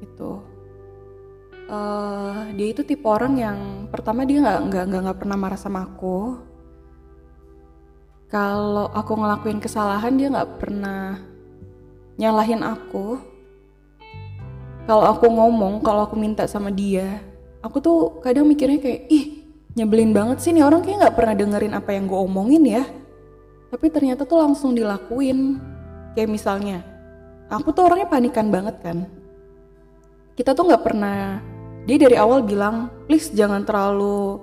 Itu 0.00 0.40
uh, 1.74 2.54
dia 2.54 2.70
itu 2.70 2.86
tipe 2.86 3.02
orang 3.10 3.34
yang 3.34 3.58
pertama 3.90 4.22
dia 4.22 4.38
nggak 4.38 4.60
nggak 4.70 4.84
nggak 4.86 5.02
nggak 5.10 5.18
pernah 5.18 5.36
marah 5.36 5.58
sama 5.58 5.82
aku. 5.82 6.38
Kalau 8.30 8.90
aku 8.94 9.12
ngelakuin 9.18 9.58
kesalahan 9.58 10.14
dia 10.14 10.30
nggak 10.30 10.62
pernah 10.62 11.18
nyalahin 12.14 12.62
aku. 12.62 13.18
Kalau 14.86 15.04
aku 15.10 15.26
ngomong 15.26 15.82
kalau 15.82 16.06
aku 16.06 16.14
minta 16.14 16.46
sama 16.46 16.70
dia 16.70 17.34
aku 17.64 17.80
tuh 17.80 17.98
kadang 18.20 18.44
mikirnya 18.44 18.76
kayak 18.76 19.08
ih 19.08 19.24
nyebelin 19.72 20.12
banget 20.12 20.44
sih 20.44 20.52
nih 20.52 20.60
orang 20.60 20.84
kayak 20.84 21.08
nggak 21.08 21.16
pernah 21.16 21.34
dengerin 21.34 21.74
apa 21.74 21.90
yang 21.96 22.04
gue 22.04 22.20
omongin 22.20 22.62
ya. 22.68 22.84
Tapi 23.72 23.86
ternyata 23.90 24.28
tuh 24.28 24.38
langsung 24.38 24.76
dilakuin. 24.76 25.58
Kayak 26.14 26.30
misalnya 26.30 26.78
aku 27.50 27.74
tuh 27.74 27.90
orangnya 27.90 28.06
panikan 28.06 28.52
banget 28.52 28.76
kan. 28.84 29.08
Kita 30.36 30.54
tuh 30.54 30.68
nggak 30.68 30.84
pernah 30.84 31.40
dia 31.84 31.96
dari 32.00 32.16
awal 32.16 32.44
bilang 32.44 32.88
please 33.08 33.32
jangan 33.32 33.64
terlalu 33.64 34.40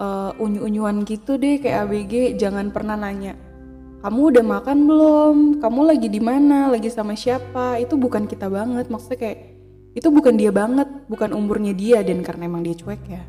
uh, 0.00 0.32
unyu-unyuan 0.40 1.04
gitu 1.04 1.36
deh 1.36 1.60
kayak 1.60 1.88
ABG 1.88 2.40
jangan 2.40 2.72
pernah 2.72 2.96
nanya 2.96 3.36
kamu 4.00 4.32
udah 4.32 4.44
makan 4.44 4.78
belum? 4.88 5.36
Kamu 5.60 5.80
lagi 5.84 6.08
di 6.08 6.24
mana? 6.24 6.72
Lagi 6.72 6.88
sama 6.88 7.12
siapa 7.12 7.76
itu 7.76 8.00
bukan 8.00 8.24
kita 8.24 8.48
banget 8.48 8.88
maksudnya 8.88 9.20
kayak 9.20 9.38
itu 9.92 10.08
bukan 10.08 10.40
dia 10.40 10.48
banget 10.48 10.88
bukan 11.04 11.36
umurnya 11.36 11.76
dia 11.76 12.00
dan 12.00 12.24
karena 12.24 12.48
emang 12.48 12.64
dia 12.64 12.72
cuek 12.72 13.02
ya. 13.04 13.22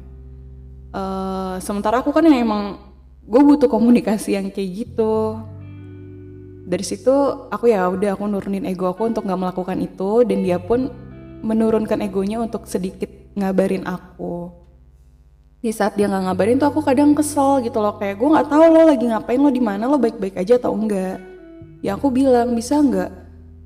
Uh, 0.96 1.56
sementara 1.60 2.00
aku 2.00 2.16
kan 2.16 2.24
yang 2.24 2.40
emang 2.40 2.80
gue 3.28 3.42
butuh 3.44 3.68
komunikasi 3.68 4.40
yang 4.40 4.48
kayak 4.48 4.88
gitu. 4.88 5.44
Dari 6.72 6.86
situ 6.88 7.12
aku 7.52 7.68
ya 7.68 7.92
udah 7.92 8.16
aku 8.16 8.32
nurunin 8.32 8.64
ego 8.64 8.88
aku 8.88 9.12
untuk 9.12 9.28
nggak 9.28 9.42
melakukan 9.44 9.76
itu 9.76 10.24
dan 10.24 10.40
dia 10.40 10.56
pun 10.56 10.88
menurunkan 11.44 12.00
egonya 12.00 12.40
untuk 12.40 12.64
sedikit 12.64 13.12
ngabarin 13.42 13.84
aku. 13.90 14.54
Di 15.62 15.70
saat 15.74 15.98
dia 15.98 16.10
nggak 16.10 16.24
ngabarin 16.30 16.58
tuh 16.58 16.70
aku 16.70 16.82
kadang 16.82 17.14
kesel 17.14 17.62
gitu 17.62 17.82
loh 17.82 17.98
kayak 17.98 18.18
gue 18.18 18.30
nggak 18.30 18.50
tahu 18.50 18.66
lo 18.70 18.82
lagi 18.86 19.06
ngapain 19.10 19.42
lo 19.42 19.50
di 19.54 19.62
mana 19.62 19.86
lo 19.86 19.98
baik-baik 19.98 20.38
aja 20.38 20.58
atau 20.58 20.74
enggak? 20.74 21.18
Ya 21.82 21.98
aku 21.98 22.14
bilang 22.14 22.54
bisa 22.54 22.78
nggak 22.78 23.12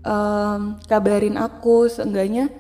um, 0.04 0.80
kabarin 0.88 1.36
aku 1.36 1.88
seenggaknya 1.92 2.52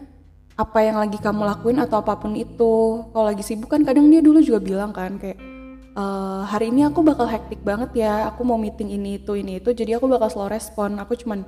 apa 0.55 0.79
yang 0.84 1.00
lagi 1.00 1.19
kamu 1.19 1.43
lakuin 1.43 1.79
atau 1.84 2.00
apa 2.00 2.15
pun 2.19 2.36
itu? 2.36 3.07
Kalau 3.12 3.25
lagi 3.27 3.43
sibuk 3.43 3.72
kan 3.72 3.84
kadang 3.84 4.07
dia 4.07 4.24
dulu 4.24 4.39
juga 4.39 4.63
bilang 4.63 4.95
kan 4.95 5.19
kayak 5.19 5.55
uh, 5.95 6.43
hari 6.45 6.69
ini 6.69 6.86
aku 6.86 7.01
bakal 7.01 7.25
hektik 7.25 7.63
banget 7.63 8.05
ya 8.05 8.29
aku 8.29 8.43
mau 8.43 8.60
meeting 8.60 8.93
ini 8.93 9.17
itu 9.17 9.34
ini 9.39 9.63
itu 9.63 9.72
jadi 9.72 9.98
aku 9.98 10.05
bakal 10.12 10.29
slow 10.29 10.51
respon 10.51 11.00
aku 11.00 11.15
cuman 11.17 11.48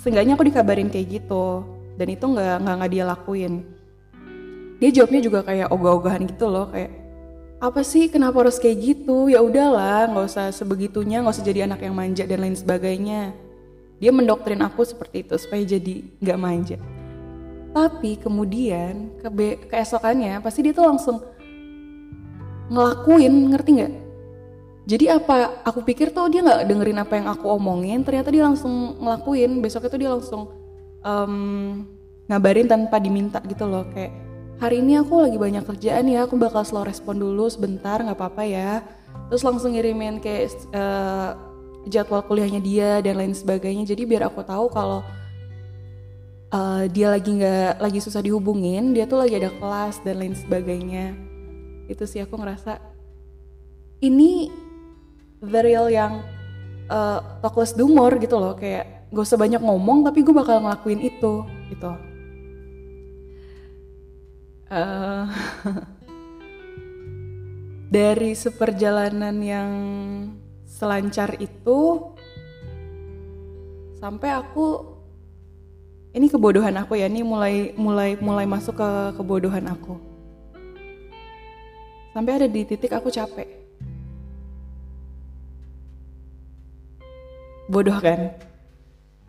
seenggaknya 0.00 0.38
aku 0.38 0.46
dikabarin 0.46 0.88
kayak 0.88 1.20
gitu 1.20 1.66
dan 1.98 2.08
itu 2.08 2.24
nggak 2.24 2.56
nggak 2.62 2.90
dia 2.90 3.04
lakuin 3.04 3.66
dia 4.76 4.90
jawabnya 4.92 5.20
juga 5.24 5.40
kayak 5.40 5.72
ogah-ogahan 5.72 6.28
gitu 6.28 6.46
loh 6.52 6.68
kayak 6.68 7.06
apa 7.56 7.80
sih 7.80 8.12
kenapa 8.12 8.44
harus 8.44 8.60
kayak 8.60 8.78
gitu? 8.84 9.32
Ya 9.32 9.40
udahlah 9.40 10.12
nggak 10.12 10.26
usah 10.28 10.46
sebegitunya 10.52 11.24
nggak 11.24 11.34
usah 11.40 11.46
jadi 11.46 11.64
anak 11.64 11.80
yang 11.80 11.96
manja 11.96 12.28
dan 12.28 12.44
lain 12.44 12.52
sebagainya. 12.52 13.32
Dia 13.96 14.12
mendoktrin 14.12 14.60
aku 14.60 14.84
seperti 14.84 15.24
itu 15.24 15.40
supaya 15.40 15.64
jadi 15.64 16.04
nggak 16.20 16.38
manja. 16.40 16.76
Tapi 17.72 18.20
kemudian 18.20 19.08
ke 19.20 19.28
keesokannya 19.72 20.44
pasti 20.44 20.68
dia 20.68 20.76
tuh 20.76 20.84
langsung 20.84 21.16
ngelakuin 22.68 23.56
ngerti 23.56 23.70
nggak? 23.80 23.94
Jadi 24.86 25.04
apa 25.08 25.64
aku 25.64 25.80
pikir 25.80 26.12
tuh 26.12 26.28
dia 26.28 26.44
nggak 26.44 26.68
dengerin 26.68 27.00
apa 27.00 27.14
yang 27.16 27.26
aku 27.32 27.56
omongin 27.56 28.04
ternyata 28.04 28.28
dia 28.28 28.44
langsung 28.44 29.00
ngelakuin. 29.00 29.64
Besok 29.64 29.88
itu 29.88 29.96
dia 30.04 30.12
langsung 30.12 30.52
um, 31.00 31.88
ngabarin 32.28 32.68
tanpa 32.68 33.00
diminta 33.00 33.40
gitu 33.48 33.64
loh 33.64 33.88
kayak 33.96 34.25
hari 34.56 34.80
ini 34.80 35.00
aku 35.00 35.20
lagi 35.20 35.36
banyak 35.36 35.64
kerjaan 35.64 36.08
ya 36.08 36.24
aku 36.24 36.40
bakal 36.40 36.64
slow 36.64 36.84
respon 36.84 37.20
dulu 37.20 37.48
sebentar 37.48 38.00
nggak 38.00 38.16
apa-apa 38.16 38.42
ya. 38.46 38.72
Terus 39.28 39.42
langsung 39.42 39.74
ngirimin 39.74 40.22
kayak 40.22 40.54
uh, 40.72 41.34
jadwal 41.90 42.22
kuliahnya 42.24 42.60
dia 42.62 42.90
dan 43.04 43.20
lain 43.20 43.34
sebagainya. 43.34 43.84
Jadi 43.84 44.02
biar 44.06 44.30
aku 44.30 44.40
tahu 44.46 44.70
kalau 44.70 45.02
uh, 46.54 46.84
dia 46.88 47.12
lagi 47.12 47.30
nggak 47.36 47.82
lagi 47.82 47.98
susah 48.00 48.22
dihubungin 48.22 48.94
dia 48.94 49.04
tuh 49.04 49.20
lagi 49.20 49.36
ada 49.36 49.50
kelas 49.52 50.00
dan 50.06 50.22
lain 50.22 50.34
sebagainya. 50.34 51.12
Itu 51.90 52.08
sih 52.08 52.22
aku 52.22 52.38
ngerasa 52.38 52.80
ini 54.00 54.50
the 55.42 55.60
real 55.60 55.90
yang 55.92 56.24
uh, 56.88 57.40
talkless 57.44 57.76
dumor 57.76 58.14
gitu 58.22 58.38
loh. 58.38 58.54
Kayak 58.56 58.96
gak 59.14 59.22
usah 59.22 59.38
banyak 59.38 59.62
ngomong 59.62 60.02
tapi 60.02 60.26
gue 60.26 60.34
bakal 60.34 60.58
ngelakuin 60.66 60.98
itu 60.98 61.46
gitu 61.70 61.92
uh, 64.70 65.26
dari 67.96 68.34
seperjalanan 68.34 69.36
yang 69.42 69.70
selancar 70.66 71.38
itu 71.38 72.12
sampai 73.96 74.28
aku 74.34 74.96
ini 76.16 76.26
kebodohan 76.32 76.76
aku 76.80 76.96
ya 76.96 77.06
ini 77.08 77.20
mulai 77.20 77.76
mulai 77.76 78.16
mulai 78.16 78.46
masuk 78.48 78.80
ke 78.80 78.90
kebodohan 79.20 79.68
aku. 79.68 80.00
Sampai 82.16 82.40
ada 82.40 82.48
di 82.48 82.64
titik 82.64 82.96
aku 82.96 83.12
capek. 83.12 83.44
Bodoh 87.68 87.98
kan? 88.00 88.32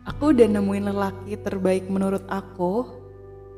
Aku 0.08 0.32
udah 0.32 0.48
nemuin 0.48 0.88
lelaki 0.88 1.36
terbaik 1.36 1.84
menurut 1.92 2.24
aku 2.32 2.88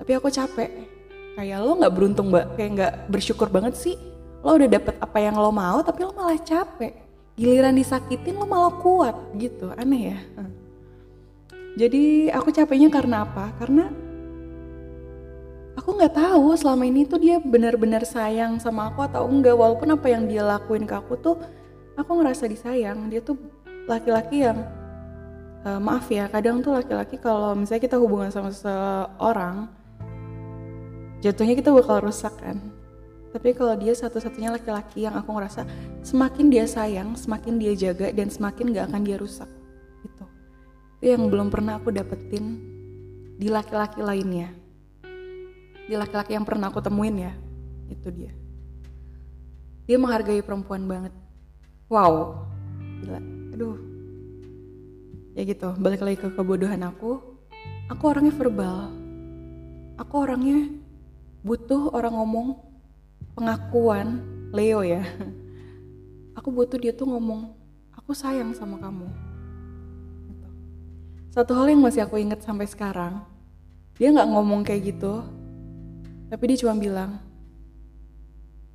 tapi 0.02 0.18
aku 0.18 0.32
capek 0.32 0.99
kayak 1.38 1.58
lo 1.62 1.78
nggak 1.78 1.94
beruntung 1.94 2.28
mbak 2.30 2.58
kayak 2.58 2.70
nggak 2.76 2.94
bersyukur 3.10 3.46
banget 3.50 3.74
sih. 3.76 3.96
Lo 4.40 4.56
udah 4.56 4.68
dapet 4.70 4.96
apa 4.98 5.18
yang 5.20 5.36
lo 5.36 5.52
mau 5.52 5.84
tapi 5.84 6.02
lo 6.02 6.12
malah 6.16 6.40
capek. 6.40 6.96
Giliran 7.36 7.76
disakitin 7.76 8.36
lo 8.36 8.46
malah 8.48 8.74
kuat 8.80 9.16
gitu. 9.36 9.72
Aneh 9.76 10.16
ya? 10.16 10.18
Jadi 11.78 12.28
aku 12.28 12.50
capeknya 12.50 12.90
karena 12.90 13.24
apa? 13.24 13.54
Karena 13.56 13.88
aku 15.78 15.96
nggak 15.96 16.14
tahu 16.18 16.52
selama 16.58 16.84
ini 16.84 17.06
tuh 17.08 17.22
dia 17.22 17.40
benar-benar 17.40 18.04
sayang 18.04 18.58
sama 18.60 18.90
aku 18.90 19.06
atau 19.06 19.24
enggak. 19.28 19.56
Walaupun 19.56 19.94
apa 19.94 20.06
yang 20.10 20.28
dia 20.28 20.42
lakuin 20.44 20.84
ke 20.84 20.94
aku 20.96 21.16
tuh 21.16 21.36
aku 21.96 22.10
ngerasa 22.20 22.50
disayang. 22.50 23.08
Dia 23.08 23.24
tuh 23.24 23.38
laki-laki 23.88 24.44
yang 24.44 24.60
uh, 25.64 25.80
maaf 25.80 26.08
ya 26.12 26.28
kadang 26.28 26.60
tuh 26.60 26.76
laki-laki 26.76 27.16
kalau 27.16 27.56
misalnya 27.56 27.82
kita 27.82 27.96
hubungan 27.96 28.30
sama 28.32 28.52
seseorang 28.52 29.79
jatuhnya 31.20 31.54
kita 31.56 31.70
bakal 31.72 32.04
rusak 32.04 32.32
kan? 32.40 32.58
Tapi 33.30 33.54
kalau 33.54 33.78
dia 33.78 33.94
satu-satunya 33.94 34.50
laki-laki 34.50 35.06
yang 35.06 35.14
aku 35.14 35.30
ngerasa 35.30 35.62
semakin 36.02 36.50
dia 36.50 36.66
sayang 36.66 37.14
semakin 37.14 37.62
dia 37.62 37.78
jaga 37.78 38.10
dan 38.10 38.26
semakin 38.26 38.74
gak 38.74 38.90
akan 38.90 39.06
dia 39.06 39.16
rusak 39.22 39.46
itu 40.02 40.24
itu 40.98 41.04
yang 41.14 41.30
belum 41.30 41.46
pernah 41.46 41.78
aku 41.78 41.94
dapetin 41.94 42.58
di 43.40 43.48
laki-laki 43.48 44.04
lainnya. 44.04 44.52
Di 45.88 45.96
laki-laki 45.96 46.36
yang 46.36 46.44
pernah 46.44 46.68
aku 46.68 46.84
temuin 46.84 47.16
ya 47.16 47.32
itu 47.88 48.08
dia. 48.12 48.36
Dia 49.88 49.96
menghargai 49.96 50.44
perempuan 50.44 50.84
banget. 50.84 51.14
Wow. 51.88 52.44
Gila. 53.00 53.20
Aduh. 53.56 53.78
Ya 55.38 55.42
gitu 55.48 55.72
balik 55.80 56.04
lagi 56.04 56.20
ke 56.20 56.28
kebodohan 56.36 56.84
aku. 56.84 57.22
Aku 57.88 58.02
orangnya 58.10 58.36
verbal. 58.36 58.92
Aku 59.98 60.14
orangnya 60.20 60.68
butuh 61.40 61.92
orang 61.92 62.14
ngomong 62.16 62.48
pengakuan 63.34 64.20
Leo 64.50 64.82
ya. 64.82 65.06
Aku 66.38 66.50
butuh 66.50 66.80
dia 66.80 66.90
tuh 66.90 67.06
ngomong 67.06 67.52
aku 67.94 68.16
sayang 68.16 68.50
sama 68.56 68.80
kamu. 68.80 69.06
Gitu. 70.26 70.48
satu 71.30 71.54
hal 71.54 71.70
yang 71.70 71.78
masih 71.78 72.02
aku 72.02 72.18
inget 72.18 72.42
sampai 72.42 72.66
sekarang 72.66 73.22
dia 74.00 74.08
nggak 74.08 74.32
ngomong 74.32 74.64
kayak 74.64 74.96
gitu 74.96 75.20
tapi 76.32 76.48
dia 76.48 76.64
cuma 76.64 76.72
bilang 76.80 77.20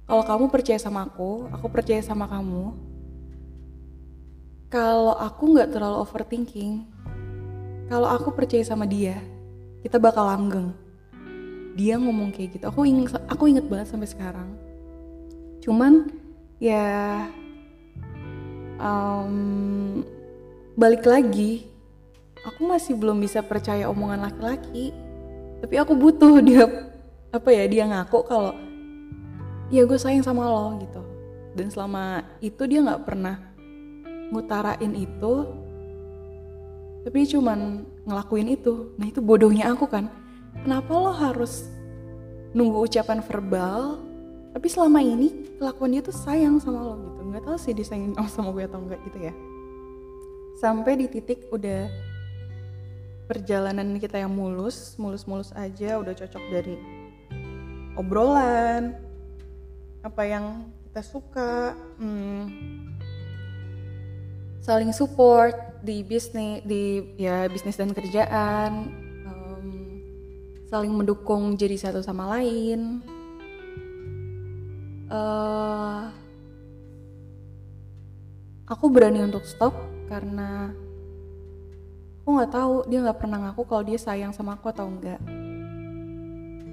kalau 0.06 0.22
kamu 0.22 0.54
percaya 0.54 0.78
sama 0.78 1.10
aku 1.10 1.50
aku 1.50 1.66
percaya 1.66 1.98
sama 2.06 2.30
kamu 2.30 2.78
kalau 4.70 5.18
aku 5.18 5.58
nggak 5.58 5.74
terlalu 5.74 5.98
overthinking 6.06 6.86
kalau 7.90 8.06
aku 8.06 8.30
percaya 8.30 8.62
sama 8.62 8.86
dia 8.86 9.18
kita 9.82 9.98
bakal 9.98 10.30
langgeng 10.30 10.78
dia 11.76 12.00
ngomong 12.00 12.32
kayak 12.32 12.56
gitu 12.56 12.66
aku 12.72 12.88
inget 12.88 13.20
aku 13.28 13.52
inget 13.52 13.68
banget 13.68 13.92
sampai 13.92 14.08
sekarang. 14.08 14.50
Cuman 15.60 16.08
ya 16.64 17.28
um, 18.80 20.02
balik 20.80 21.04
lagi 21.04 21.68
aku 22.48 22.64
masih 22.64 22.96
belum 22.96 23.20
bisa 23.20 23.44
percaya 23.44 23.92
omongan 23.92 24.24
laki-laki. 24.24 24.96
Tapi 25.60 25.76
aku 25.76 25.94
butuh 26.00 26.40
dia 26.40 26.64
apa 27.36 27.50
ya 27.52 27.68
dia 27.68 27.84
ngaku 27.92 28.24
kalau 28.24 28.56
ya 29.68 29.84
gue 29.84 30.00
sayang 30.00 30.24
sama 30.24 30.48
lo 30.48 30.80
gitu. 30.80 31.04
Dan 31.60 31.68
selama 31.68 32.24
itu 32.40 32.64
dia 32.68 32.80
nggak 32.80 33.04
pernah 33.04 33.36
ngutarain 34.32 34.94
itu. 34.96 35.34
Tapi 37.04 37.20
cuman 37.28 37.84
ngelakuin 38.08 38.48
itu. 38.48 38.96
Nah 38.96 39.12
itu 39.12 39.20
bodohnya 39.20 39.76
aku 39.76 39.92
kan 39.92 40.08
kenapa 40.66 40.92
lo 40.98 41.14
harus 41.14 41.70
nunggu 42.58 42.90
ucapan 42.90 43.22
verbal 43.22 44.02
tapi 44.50 44.66
selama 44.66 44.98
ini 44.98 45.46
kelakuan 45.62 45.94
dia 45.94 46.02
tuh 46.02 46.16
sayang 46.16 46.58
sama 46.58 46.82
lo 46.82 46.98
gitu? 46.98 47.22
Nggak 47.28 47.44
tahu 47.46 47.58
sih 47.62 47.76
dia 47.78 47.86
sayang 47.86 48.18
sama 48.34 48.50
gue 48.56 48.66
atau 48.66 48.82
enggak 48.82 48.98
gitu 49.06 49.30
ya. 49.30 49.34
Sampai 50.58 50.98
di 50.98 51.06
titik 51.06 51.46
udah 51.54 51.86
perjalanan 53.30 54.00
kita 54.02 54.22
yang 54.22 54.34
mulus 54.34 54.98
mulus-mulus 55.02 55.50
aja 55.58 55.98
udah 55.98 56.14
cocok 56.14 56.44
dari 56.54 56.78
obrolan 57.98 58.94
apa 60.06 60.22
yang 60.30 60.70
kita 60.86 61.02
suka 61.02 61.74
hmm, 61.98 62.46
saling 64.62 64.94
support 64.94 65.58
di 65.82 66.06
bisnis 66.06 66.62
di 66.70 67.18
ya 67.18 67.50
bisnis 67.50 67.82
dan 67.82 67.98
kerjaan 67.98 69.05
saling 70.66 70.90
mendukung 70.90 71.54
jadi 71.54 71.78
satu 71.78 72.02
sama 72.02 72.26
lain. 72.38 73.02
Uh, 75.06 76.10
aku 78.66 78.90
berani 78.90 79.22
untuk 79.22 79.46
stop 79.46 79.78
karena 80.10 80.74
aku 82.26 82.30
nggak 82.42 82.52
tahu 82.52 82.74
dia 82.90 83.06
nggak 83.06 83.20
pernah 83.22 83.38
ngaku 83.46 83.62
kalau 83.70 83.84
dia 83.86 84.02
sayang 84.02 84.34
sama 84.34 84.58
aku 84.58 84.74
atau 84.74 84.90
enggak 84.90 85.22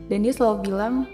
dan 0.09 0.19
dia 0.25 0.33
selalu 0.33 0.73
bilang 0.73 1.05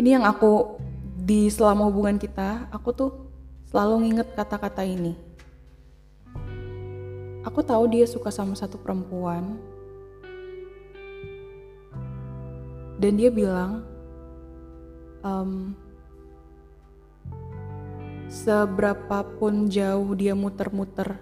ini 0.00 0.16
yang 0.16 0.24
aku 0.24 0.80
di 1.20 1.52
selama 1.52 1.92
hubungan 1.92 2.16
kita 2.16 2.64
aku 2.72 2.88
tuh 2.96 3.10
selalu 3.68 4.08
nginget 4.08 4.28
kata-kata 4.32 4.86
ini. 4.86 5.12
Aku 7.44 7.60
tahu 7.60 7.92
dia 7.92 8.08
suka 8.08 8.32
sama 8.32 8.56
satu 8.56 8.80
perempuan 8.80 9.60
dan 13.04 13.20
dia 13.20 13.28
bilang 13.28 13.84
um, 15.20 15.76
seberapapun 18.32 19.68
jauh 19.68 20.16
dia 20.16 20.32
muter-muter 20.32 21.20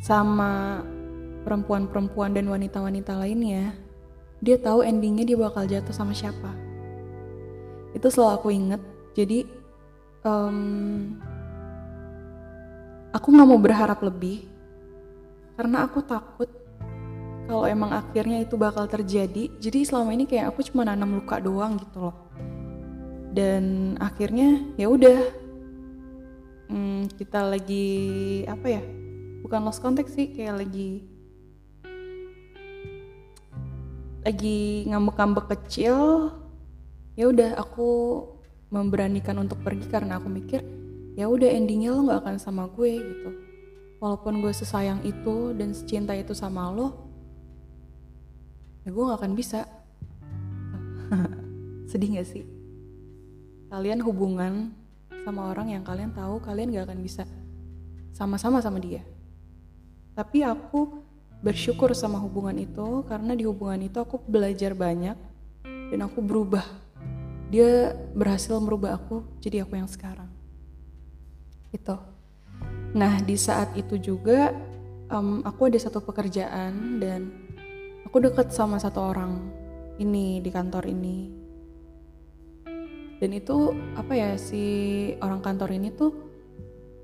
sama 0.00 0.80
perempuan-perempuan 1.44 2.32
dan 2.32 2.48
wanita-wanita 2.48 3.12
lainnya, 3.20 3.76
dia 4.40 4.56
tahu 4.56 4.80
endingnya 4.80 5.28
dia 5.28 5.36
bakal 5.36 5.68
jatuh 5.68 5.92
sama 5.92 6.16
siapa. 6.16 6.48
Itu 7.92 8.08
selalu 8.08 8.32
aku 8.40 8.48
inget. 8.56 8.82
Jadi 9.12 9.44
um, 10.24 11.12
aku 13.12 13.26
nggak 13.36 13.48
mau 13.52 13.60
berharap 13.60 14.00
lebih 14.00 14.48
karena 15.60 15.84
aku 15.84 16.00
takut 16.00 16.48
kalau 17.50 17.66
emang 17.66 17.90
akhirnya 17.90 18.46
itu 18.46 18.54
bakal 18.54 18.86
terjadi. 18.86 19.50
Jadi 19.58 19.82
selama 19.82 20.14
ini 20.14 20.22
kayak 20.30 20.54
aku 20.54 20.62
cuma 20.70 20.86
nanam 20.86 21.18
luka 21.18 21.42
doang 21.42 21.82
gitu 21.82 21.98
loh. 21.98 22.16
Dan 23.34 23.98
akhirnya 23.98 24.62
ya 24.78 24.86
udah 24.86 25.18
hmm, 26.70 27.10
kita 27.18 27.42
lagi 27.42 27.88
apa 28.46 28.78
ya? 28.78 28.82
Bukan 29.42 29.66
lost 29.66 29.82
contact 29.82 30.14
sih, 30.14 30.30
kayak 30.30 30.62
lagi 30.62 31.02
lagi 34.22 34.86
ngambek-ngambek 34.86 35.46
kecil 35.58 36.28
ya 37.16 37.24
udah 37.32 37.56
aku 37.56 38.20
memberanikan 38.68 39.34
untuk 39.40 39.64
pergi 39.64 39.88
karena 39.88 40.20
aku 40.20 40.28
mikir 40.28 40.60
ya 41.16 41.24
udah 41.24 41.48
endingnya 41.48 41.96
lo 41.96 42.04
nggak 42.04 42.20
akan 42.20 42.36
sama 42.36 42.68
gue 42.68 43.00
gitu 43.00 43.30
walaupun 43.96 44.44
gue 44.44 44.52
sesayang 44.52 45.00
itu 45.08 45.56
dan 45.56 45.72
secinta 45.72 46.12
itu 46.12 46.36
sama 46.36 46.68
lo 46.68 47.09
ya 48.84 48.88
gue 48.90 49.04
nggak 49.04 49.20
akan 49.20 49.32
bisa 49.36 49.66
sedih 51.90 52.20
gak 52.20 52.28
sih 52.28 52.44
kalian 53.70 54.00
hubungan 54.02 54.74
sama 55.26 55.52
orang 55.52 55.74
yang 55.74 55.84
kalian 55.84 56.14
tahu 56.16 56.40
kalian 56.40 56.72
gak 56.72 56.90
akan 56.90 57.00
bisa 57.02 57.28
sama-sama 58.14 58.62
sama 58.62 58.78
dia 58.80 59.04
tapi 60.14 60.44
aku 60.44 61.00
bersyukur 61.40 61.96
sama 61.96 62.20
hubungan 62.20 62.52
itu 62.60 63.00
karena 63.08 63.32
di 63.32 63.48
hubungan 63.48 63.80
itu 63.80 63.96
aku 63.96 64.20
belajar 64.20 64.76
banyak 64.76 65.16
dan 65.64 66.00
aku 66.04 66.20
berubah. 66.20 66.64
Dia 67.50 67.96
berhasil 68.14 68.54
merubah 68.62 68.94
aku 68.94 69.26
jadi 69.42 69.66
aku 69.66 69.74
yang 69.74 69.90
sekarang. 69.90 70.28
Itu. 71.74 71.98
Nah 72.94 73.18
di 73.24 73.34
saat 73.34 73.74
itu 73.74 73.98
juga 73.98 74.54
um, 75.10 75.42
aku 75.42 75.72
ada 75.72 75.78
satu 75.80 75.98
pekerjaan 76.04 77.02
dan 77.02 77.49
aku 78.10 78.18
dekat 78.18 78.50
sama 78.50 78.74
satu 78.82 79.14
orang 79.14 79.38
ini 80.02 80.42
di 80.42 80.50
kantor 80.50 80.82
ini. 80.90 81.30
Dan 83.22 83.30
itu 83.38 83.70
apa 83.94 84.18
ya 84.18 84.34
si 84.34 84.66
orang 85.22 85.38
kantor 85.38 85.70
ini 85.78 85.94
tuh 85.94 86.10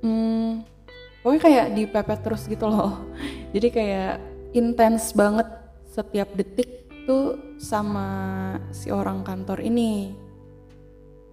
hmm, 0.03 0.67
pokoknya 1.23 1.43
kayak 1.47 1.67
dipepet 1.79 2.21
terus 2.27 2.51
gitu 2.51 2.67
loh. 2.67 3.07
Jadi 3.55 3.69
kayak 3.71 4.19
intens 4.51 5.15
banget 5.15 5.47
setiap 5.87 6.27
detik 6.35 6.91
tuh 7.07 7.55
sama 7.55 8.59
si 8.75 8.91
orang 8.91 9.23
kantor 9.23 9.63
ini. 9.63 10.11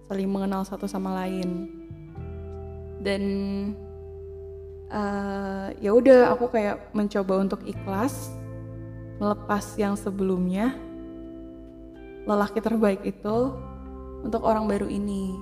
Saling 0.06 0.30
mengenal 0.30 0.62
satu 0.62 0.86
sama 0.86 1.18
lain. 1.26 1.66
Dan 3.02 3.22
uh, 4.86 5.74
ya 5.82 5.90
udah 5.90 6.30
aku 6.30 6.46
kayak 6.54 6.94
mencoba 6.94 7.42
untuk 7.42 7.66
ikhlas 7.66 8.43
melepas 9.18 9.64
yang 9.78 9.94
sebelumnya 9.94 10.74
lelaki 12.24 12.58
terbaik 12.58 13.04
itu 13.04 13.54
untuk 14.24 14.42
orang 14.42 14.64
baru 14.64 14.88
ini 14.88 15.36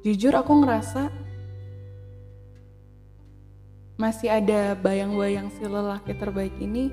jujur 0.00 0.32
aku 0.32 0.64
ngerasa 0.64 1.12
masih 4.00 4.32
ada 4.32 4.72
bayang-bayang 4.80 5.52
si 5.52 5.60
lelaki 5.60 6.16
terbaik 6.16 6.56
ini 6.56 6.88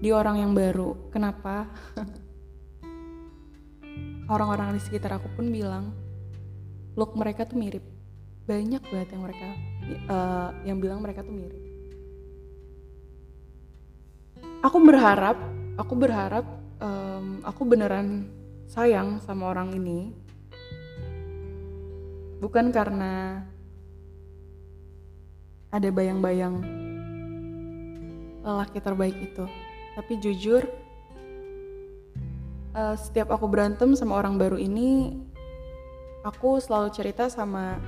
di 0.00 0.12
orang 0.12 0.44
yang 0.44 0.52
baru. 0.52 0.92
Kenapa? 1.08 1.64
Orang-orang 4.32 4.76
di 4.76 4.80
sekitar 4.84 5.16
aku 5.16 5.32
pun 5.40 5.48
bilang, 5.48 5.96
look 7.00 7.16
mereka 7.16 7.48
tuh 7.48 7.56
mirip. 7.56 7.80
Banyak 8.44 8.84
banget 8.92 9.08
yang 9.08 9.22
mereka 9.24 9.48
uh, 10.12 10.50
yang 10.68 10.76
bilang 10.84 11.00
mereka 11.00 11.24
tuh 11.24 11.32
mirip. 11.32 11.69
Aku 14.60 14.76
berharap, 14.84 15.40
aku 15.80 15.96
berharap 15.96 16.44
um, 16.84 17.40
aku 17.48 17.64
beneran 17.64 18.28
sayang 18.68 19.16
sama 19.24 19.56
orang 19.56 19.72
ini. 19.72 20.12
Bukan 22.44 22.68
karena 22.68 23.40
ada 25.72 25.88
bayang-bayang 25.88 26.60
lelaki 28.44 28.84
terbaik 28.84 29.16
itu. 29.16 29.48
Tapi 29.96 30.12
jujur, 30.20 30.68
uh, 32.76 32.96
setiap 33.00 33.32
aku 33.32 33.48
berantem 33.48 33.96
sama 33.96 34.20
orang 34.20 34.36
baru 34.36 34.60
ini, 34.60 35.24
aku 36.20 36.60
selalu 36.60 36.92
cerita 36.92 37.32
sama 37.32 37.80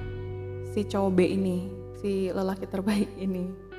si 0.72 0.88
cowok 0.88 1.12
B 1.12 1.37
ini, 1.37 1.68
si 2.00 2.32
lelaki 2.32 2.64
terbaik 2.64 3.12
ini. 3.20 3.71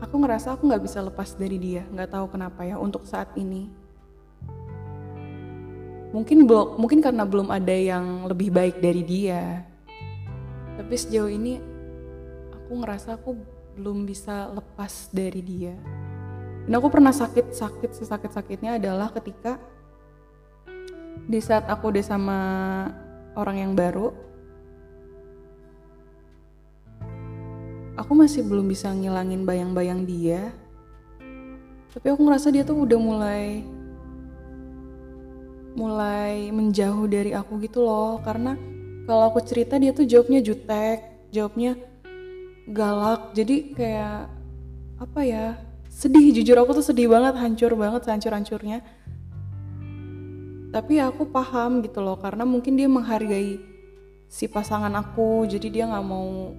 Aku 0.00 0.16
ngerasa 0.16 0.56
aku 0.56 0.64
nggak 0.64 0.82
bisa 0.84 1.04
lepas 1.04 1.36
dari 1.36 1.60
dia, 1.60 1.84
nggak 1.92 2.16
tahu 2.16 2.26
kenapa 2.32 2.64
ya 2.64 2.80
untuk 2.80 3.04
saat 3.04 3.28
ini. 3.36 3.68
Mungkin 6.10 6.48
belum, 6.48 6.80
mungkin 6.80 6.98
karena 7.04 7.22
belum 7.22 7.52
ada 7.52 7.76
yang 7.76 8.26
lebih 8.26 8.50
baik 8.50 8.82
dari 8.82 9.04
dia 9.06 9.70
tapi 10.80 10.96
sejauh 10.96 11.28
ini 11.28 11.60
aku 12.56 12.72
ngerasa 12.80 13.20
aku 13.20 13.36
belum 13.76 14.08
bisa 14.08 14.48
lepas 14.48 15.12
dari 15.12 15.44
dia 15.44 15.76
dan 16.64 16.72
aku 16.80 16.88
pernah 16.88 17.12
sakit 17.12 17.52
sakit 17.52 17.92
sesakit 17.92 18.32
sakitnya 18.32 18.80
adalah 18.80 19.12
ketika 19.12 19.60
di 21.28 21.36
saat 21.36 21.68
aku 21.68 21.92
udah 21.92 22.00
sama 22.00 22.38
orang 23.36 23.60
yang 23.60 23.72
baru 23.76 24.16
aku 28.00 28.16
masih 28.16 28.40
belum 28.40 28.64
bisa 28.64 28.88
ngilangin 28.88 29.44
bayang-bayang 29.44 30.08
dia. 30.08 30.48
Tapi 31.92 32.06
aku 32.08 32.20
ngerasa 32.24 32.48
dia 32.48 32.64
tuh 32.64 32.88
udah 32.88 32.96
mulai 32.96 33.60
mulai 35.76 36.48
menjauh 36.48 37.04
dari 37.04 37.36
aku 37.36 37.60
gitu 37.60 37.84
loh. 37.84 38.24
Karena 38.24 38.56
kalau 39.04 39.28
aku 39.28 39.44
cerita 39.44 39.76
dia 39.76 39.92
tuh 39.92 40.08
jawabnya 40.08 40.40
jutek 40.40 41.28
jawabnya 41.28 41.76
galak. 42.72 43.36
Jadi 43.36 43.76
kayak 43.76 44.32
apa 44.96 45.20
ya 45.20 45.44
sedih. 45.92 46.32
Jujur 46.32 46.56
aku 46.56 46.80
tuh 46.80 46.86
sedih 46.88 47.12
banget 47.12 47.36
hancur 47.36 47.76
banget 47.76 48.08
hancur 48.08 48.32
hancurnya 48.32 48.80
tapi 50.70 51.02
aku 51.02 51.26
paham 51.26 51.82
gitu 51.82 51.98
loh 51.98 52.14
karena 52.14 52.46
mungkin 52.46 52.78
dia 52.78 52.86
menghargai 52.86 53.58
si 54.30 54.46
pasangan 54.46 54.94
aku. 54.94 55.42
Jadi 55.50 55.66
dia 55.66 55.90
nggak 55.90 56.06
mau 56.06 56.54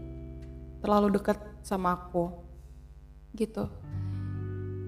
terlalu 0.81 1.15
dekat 1.15 1.37
sama 1.61 1.95
aku 1.95 2.33
gitu. 3.37 3.69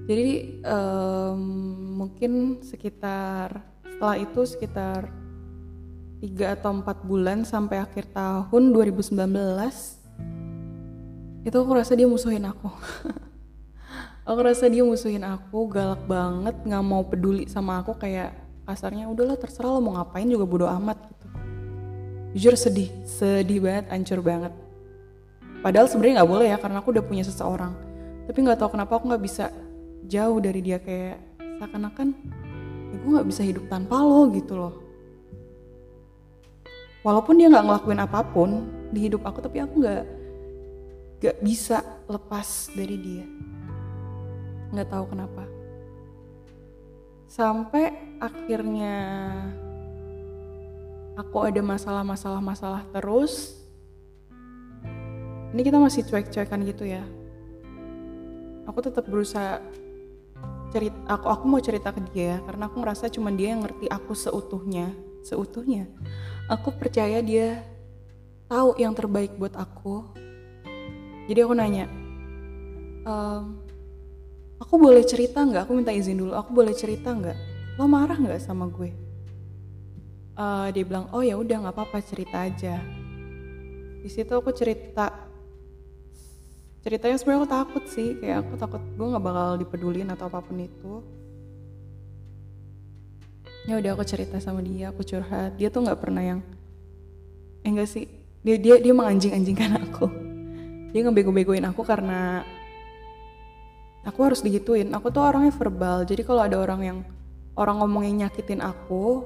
Jadi 0.04 0.60
um, 0.68 1.40
mungkin 2.04 2.60
sekitar 2.60 3.64
setelah 3.88 4.20
itu 4.20 4.42
sekitar 4.44 5.08
3 6.20 6.56
atau 6.60 6.76
4 6.76 7.08
bulan 7.08 7.48
sampai 7.48 7.80
akhir 7.80 8.12
tahun 8.12 8.76
2019 8.76 9.16
itu 11.44 11.56
aku 11.56 11.72
rasa 11.76 11.96
dia 11.96 12.08
musuhin 12.08 12.48
aku. 12.48 12.68
Aku 14.24 14.40
rasa 14.40 14.72
dia 14.72 14.88
musuhin 14.88 15.20
aku 15.20 15.68
galak 15.68 16.08
banget 16.08 16.56
nggak 16.64 16.80
mau 16.80 17.04
peduli 17.04 17.44
sama 17.52 17.84
aku 17.84 17.92
kayak 18.00 18.32
kasarnya 18.64 19.12
udahlah 19.12 19.36
terserah 19.36 19.76
lo 19.76 19.84
mau 19.84 20.00
ngapain 20.00 20.24
juga 20.24 20.48
bodo 20.48 20.64
amat 20.64 20.96
gitu. 21.12 21.28
Jujur 22.32 22.56
sedih 22.56 22.88
sedih 23.04 23.60
banget 23.60 23.92
hancur 23.92 24.24
banget 24.24 24.56
padahal 25.64 25.88
sebenarnya 25.88 26.22
nggak 26.22 26.32
boleh 26.36 26.48
ya 26.52 26.58
karena 26.60 26.78
aku 26.84 26.92
udah 26.92 27.06
punya 27.08 27.24
seseorang. 27.24 27.72
Tapi 28.28 28.38
nggak 28.44 28.60
tahu 28.60 28.76
kenapa 28.76 29.00
aku 29.00 29.08
nggak 29.08 29.24
bisa 29.24 29.50
jauh 30.04 30.38
dari 30.44 30.60
dia 30.60 30.78
kayak 30.84 31.18
seakan-akan 31.40 32.12
ya 32.92 32.96
gue 33.00 33.10
nggak 33.16 33.30
bisa 33.32 33.42
hidup 33.48 33.64
tanpa 33.72 34.04
lo 34.04 34.28
gitu 34.36 34.60
loh. 34.60 34.76
Walaupun 37.08 37.40
dia 37.40 37.48
nggak 37.48 37.66
ngelakuin 37.68 38.02
apa 38.04 38.20
pun 38.28 38.68
di 38.92 39.08
hidup 39.08 39.24
aku 39.24 39.40
tapi 39.40 39.64
aku 39.64 39.80
nggak 39.80 40.04
nggak 41.24 41.38
bisa 41.40 41.80
lepas 42.12 42.68
dari 42.76 42.96
dia. 43.00 43.26
Nggak 44.76 44.88
tahu 44.92 45.06
kenapa. 45.16 45.44
Sampai 47.32 47.96
akhirnya 48.22 48.96
aku 51.18 51.38
ada 51.48 51.62
masalah-masalah 51.64 52.42
masalah 52.44 52.82
terus 52.92 53.63
ini 55.54 55.62
kita 55.62 55.78
masih 55.78 56.02
cuek-cuekan 56.10 56.66
gitu 56.66 56.90
ya. 56.90 57.06
Aku 58.66 58.82
tetap 58.82 59.06
berusaha 59.06 59.62
cerita 60.74 60.98
aku 61.06 61.30
aku 61.30 61.44
mau 61.46 61.62
cerita 61.62 61.94
ke 61.94 62.02
dia 62.10 62.42
karena 62.50 62.66
aku 62.66 62.82
ngerasa 62.82 63.06
cuma 63.14 63.30
dia 63.30 63.54
yang 63.54 63.62
ngerti 63.62 63.86
aku 63.86 64.18
seutuhnya 64.18 64.90
seutuhnya. 65.22 65.86
Aku 66.50 66.74
percaya 66.74 67.22
dia 67.22 67.62
tahu 68.50 68.76
yang 68.82 68.92
terbaik 68.98 69.38
buat 69.38 69.54
aku. 69.56 70.04
Jadi 71.30 71.40
aku 71.40 71.54
nanya 71.56 71.86
ehm, 73.06 73.62
aku 74.58 74.74
boleh 74.76 75.06
cerita 75.06 75.46
nggak? 75.46 75.70
Aku 75.70 75.78
minta 75.78 75.94
izin 75.94 76.18
dulu 76.18 76.34
aku 76.34 76.50
boleh 76.52 76.74
cerita 76.74 77.14
nggak? 77.14 77.38
Lo 77.78 77.86
marah 77.86 78.18
nggak 78.18 78.42
sama 78.42 78.66
gue? 78.74 78.92
Uh, 80.34 80.66
dia 80.74 80.82
bilang 80.82 81.14
oh 81.14 81.22
ya 81.22 81.38
udah 81.38 81.62
nggak 81.62 81.76
apa-apa 81.78 82.02
cerita 82.02 82.42
aja. 82.42 82.82
Di 84.02 84.10
situ 84.12 84.34
aku 84.34 84.52
cerita 84.52 85.32
ceritanya 86.84 87.16
sebenarnya 87.16 87.40
aku 87.40 87.50
takut 87.50 87.84
sih 87.88 88.20
kayak 88.20 88.44
aku 88.44 88.54
takut 88.60 88.82
gue 88.84 89.08
nggak 89.08 89.24
bakal 89.24 89.48
dipedulin 89.56 90.12
atau 90.12 90.28
apa 90.28 90.44
pun 90.44 90.60
itu. 90.60 90.94
Ya 93.64 93.80
udah 93.80 93.96
aku 93.96 94.04
cerita 94.04 94.36
sama 94.44 94.60
dia 94.60 94.92
aku 94.92 95.08
curhat. 95.08 95.56
Dia 95.56 95.72
tuh 95.72 95.88
nggak 95.88 96.00
pernah 96.04 96.20
yang 96.20 96.40
eh 97.64 97.72
enggak 97.72 97.88
sih. 97.88 98.12
Dia 98.44 98.60
dia 98.60 98.76
dia 98.84 98.92
menganjing-anjingkan 98.92 99.80
aku. 99.88 100.12
Dia 100.92 101.08
ngebego-begoin 101.08 101.64
aku 101.64 101.88
karena 101.88 102.44
aku 104.04 104.20
harus 104.28 104.44
digituin. 104.44 104.92
Aku 104.92 105.08
tuh 105.08 105.24
orangnya 105.24 105.56
verbal 105.56 106.04
jadi 106.04 106.28
kalau 106.28 106.44
ada 106.44 106.60
orang 106.60 106.82
yang 106.84 107.00
orang 107.56 107.80
ngomongin 107.80 108.28
nyakitin 108.28 108.60
aku 108.60 109.24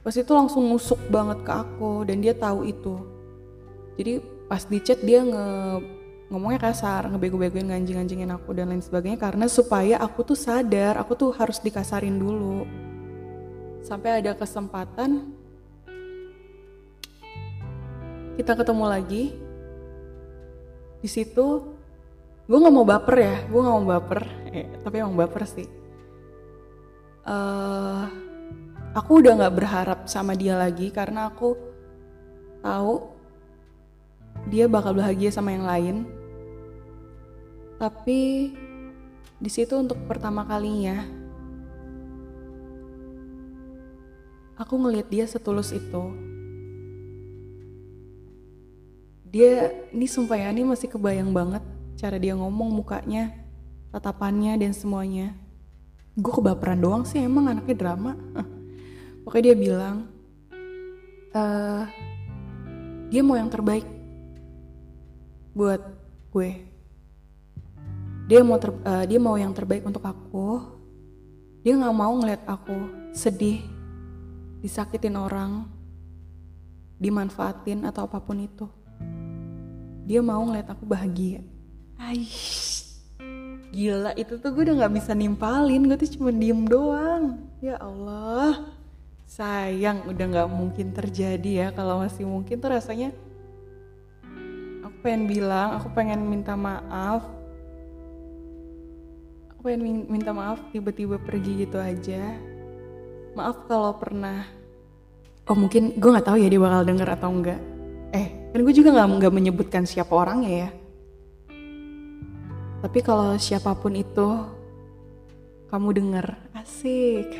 pasti 0.00 0.24
itu 0.24 0.32
langsung 0.32 0.68
nusuk 0.68 1.00
banget 1.12 1.44
ke 1.44 1.52
aku 1.52 2.08
dan 2.08 2.24
dia 2.24 2.32
tahu 2.32 2.64
itu. 2.64 2.96
Jadi 4.00 4.24
pas 4.48 4.64
di 4.64 4.80
dia 4.80 5.20
nge 5.20 5.46
ngomongnya 6.34 6.66
kasar, 6.66 7.06
ngebego-begoin 7.06 7.70
nganjing-nganjingin 7.70 8.34
aku 8.34 8.50
dan 8.58 8.74
lain 8.74 8.82
sebagainya 8.82 9.22
karena 9.22 9.46
supaya 9.46 10.02
aku 10.02 10.26
tuh 10.26 10.34
sadar, 10.34 10.98
aku 10.98 11.14
tuh 11.14 11.30
harus 11.30 11.62
dikasarin 11.62 12.18
dulu. 12.18 12.66
Sampai 13.86 14.18
ada 14.18 14.34
kesempatan 14.34 15.30
kita 18.34 18.58
ketemu 18.58 18.84
lagi. 18.90 19.24
Di 20.98 21.06
situ 21.06 21.70
gue 22.50 22.58
nggak 22.58 22.74
mau 22.74 22.82
baper 22.82 23.14
ya, 23.14 23.36
gue 23.46 23.60
nggak 23.62 23.76
mau 23.78 23.88
baper, 23.94 24.20
eh, 24.50 24.66
tapi 24.82 24.94
emang 25.06 25.14
baper 25.14 25.46
sih. 25.46 25.70
Uh, 27.22 28.10
aku 28.90 29.22
udah 29.22 29.38
nggak 29.38 29.54
berharap 29.54 29.98
sama 30.10 30.34
dia 30.34 30.58
lagi 30.58 30.90
karena 30.90 31.30
aku 31.30 31.54
tahu 32.58 33.14
dia 34.50 34.66
bakal 34.66 34.98
bahagia 34.98 35.30
sama 35.30 35.54
yang 35.54 35.62
lain. 35.62 35.96
Tapi 37.78 38.54
di 39.38 39.50
situ 39.50 39.74
untuk 39.76 39.98
pertama 40.06 40.46
kalinya 40.46 41.24
aku 44.54 44.74
ngelihat 44.78 45.08
dia 45.10 45.24
setulus 45.26 45.74
itu. 45.74 46.14
Dia 49.34 49.74
ini 49.90 50.06
sumpah 50.06 50.38
ya, 50.38 50.48
ini 50.54 50.62
masih 50.62 50.86
kebayang 50.86 51.34
banget 51.34 51.62
cara 51.98 52.18
dia 52.22 52.38
ngomong 52.38 52.70
mukanya, 52.70 53.34
tatapannya 53.90 54.54
dan 54.62 54.70
semuanya. 54.70 55.34
Gue 56.14 56.30
kebaperan 56.30 56.78
doang 56.78 57.02
sih 57.02 57.18
emang 57.18 57.50
anaknya 57.50 57.74
drama. 57.74 58.14
Pokoknya 59.26 59.50
dia 59.50 59.56
bilang, 59.58 59.96
uh, 61.34 61.82
dia 63.10 63.26
mau 63.26 63.34
yang 63.34 63.50
terbaik 63.50 63.86
buat 65.50 65.82
gue 66.30 66.73
dia 68.24 68.40
mau 68.40 68.56
ter, 68.56 68.72
uh, 68.72 69.04
dia 69.04 69.20
mau 69.20 69.36
yang 69.36 69.52
terbaik 69.52 69.84
untuk 69.84 70.04
aku. 70.04 70.62
Dia 71.64 71.76
nggak 71.80 71.96
mau 71.96 72.12
ngeliat 72.20 72.44
aku 72.44 72.76
sedih 73.16 73.64
disakitin 74.60 75.16
orang 75.16 75.68
dimanfaatin 77.00 77.84
atau 77.88 78.04
apa 78.08 78.20
pun 78.20 78.40
itu. 78.40 78.66
Dia 80.04 80.20
mau 80.20 80.40
ngeliat 80.44 80.68
aku 80.68 80.84
bahagia. 80.84 81.40
Aish, 81.96 83.00
gila 83.72 84.12
itu 84.16 84.36
tuh 84.36 84.52
gue 84.52 84.68
udah 84.68 84.84
nggak 84.84 84.94
bisa 85.00 85.16
nimpalin. 85.16 85.88
Gue 85.88 85.96
tuh 85.96 86.10
cuma 86.20 86.32
diem 86.32 86.64
doang. 86.68 87.40
Ya 87.64 87.80
Allah. 87.80 88.72
Sayang 89.24 90.04
udah 90.08 90.26
nggak 90.28 90.50
mungkin 90.52 90.92
terjadi 90.92 91.50
ya. 91.64 91.68
Kalau 91.72 92.04
masih 92.04 92.28
mungkin 92.28 92.60
tuh 92.60 92.72
rasanya 92.72 93.12
pengen 95.04 95.28
bilang 95.28 95.76
aku 95.76 95.92
pengen 95.92 96.24
minta 96.24 96.56
maaf 96.56 97.28
pengen 99.64 100.04
minta 100.12 100.28
maaf 100.36 100.60
tiba-tiba 100.76 101.16
pergi 101.16 101.64
gitu 101.64 101.80
aja. 101.80 102.36
Maaf 103.32 103.64
kalau 103.64 103.96
pernah. 103.96 104.44
Oh 105.48 105.56
mungkin 105.56 105.96
gue 105.96 106.10
nggak 106.12 106.28
tahu 106.28 106.36
ya 106.36 106.52
dia 106.52 106.60
bakal 106.60 106.84
denger 106.84 107.08
atau 107.08 107.28
enggak 107.32 107.60
eh 108.12 108.52
kan 108.52 108.60
gue 108.64 108.74
juga 108.76 108.96
nggak 108.96 109.08
nggak 109.20 109.32
menyebutkan 109.32 109.88
siapa 109.88 110.12
orangnya 110.12 110.68
ya. 110.68 110.70
Tapi 112.84 112.98
kalau 113.00 113.40
siapa 113.40 113.72
pun 113.72 113.96
itu 113.96 114.28
kamu 115.72 115.88
denger. 115.96 116.26
Asik. 116.52 117.32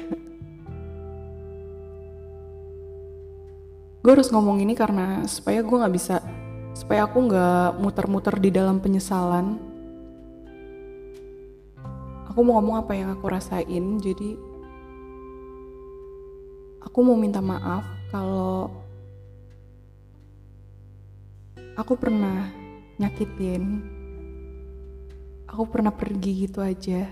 Gue 4.01 4.11
harus 4.17 4.33
ngomong 4.33 4.65
ini 4.65 4.73
karena 4.73 5.29
supaya 5.29 5.61
gue 5.61 5.77
nggak 5.77 5.95
bisa 5.95 6.25
supaya 6.73 7.05
aku 7.05 7.21
nggak 7.29 7.85
muter-muter 7.85 8.41
di 8.41 8.49
dalam 8.49 8.81
penyesalan 8.81 9.74
aku 12.35 12.43
mau 12.43 12.59
ngomong 12.59 12.83
apa 12.83 12.99
yang 12.99 13.15
aku 13.15 13.31
rasain 13.31 14.03
jadi 14.03 14.35
aku 16.83 16.99
mau 16.99 17.15
minta 17.15 17.39
maaf 17.39 17.87
kalau 18.11 18.75
aku 21.79 21.95
pernah 21.95 22.51
nyakitin 22.99 23.95
aku 25.55 25.71
pernah 25.71 25.95
pergi 25.95 26.51
gitu 26.51 26.59
aja. 26.59 27.07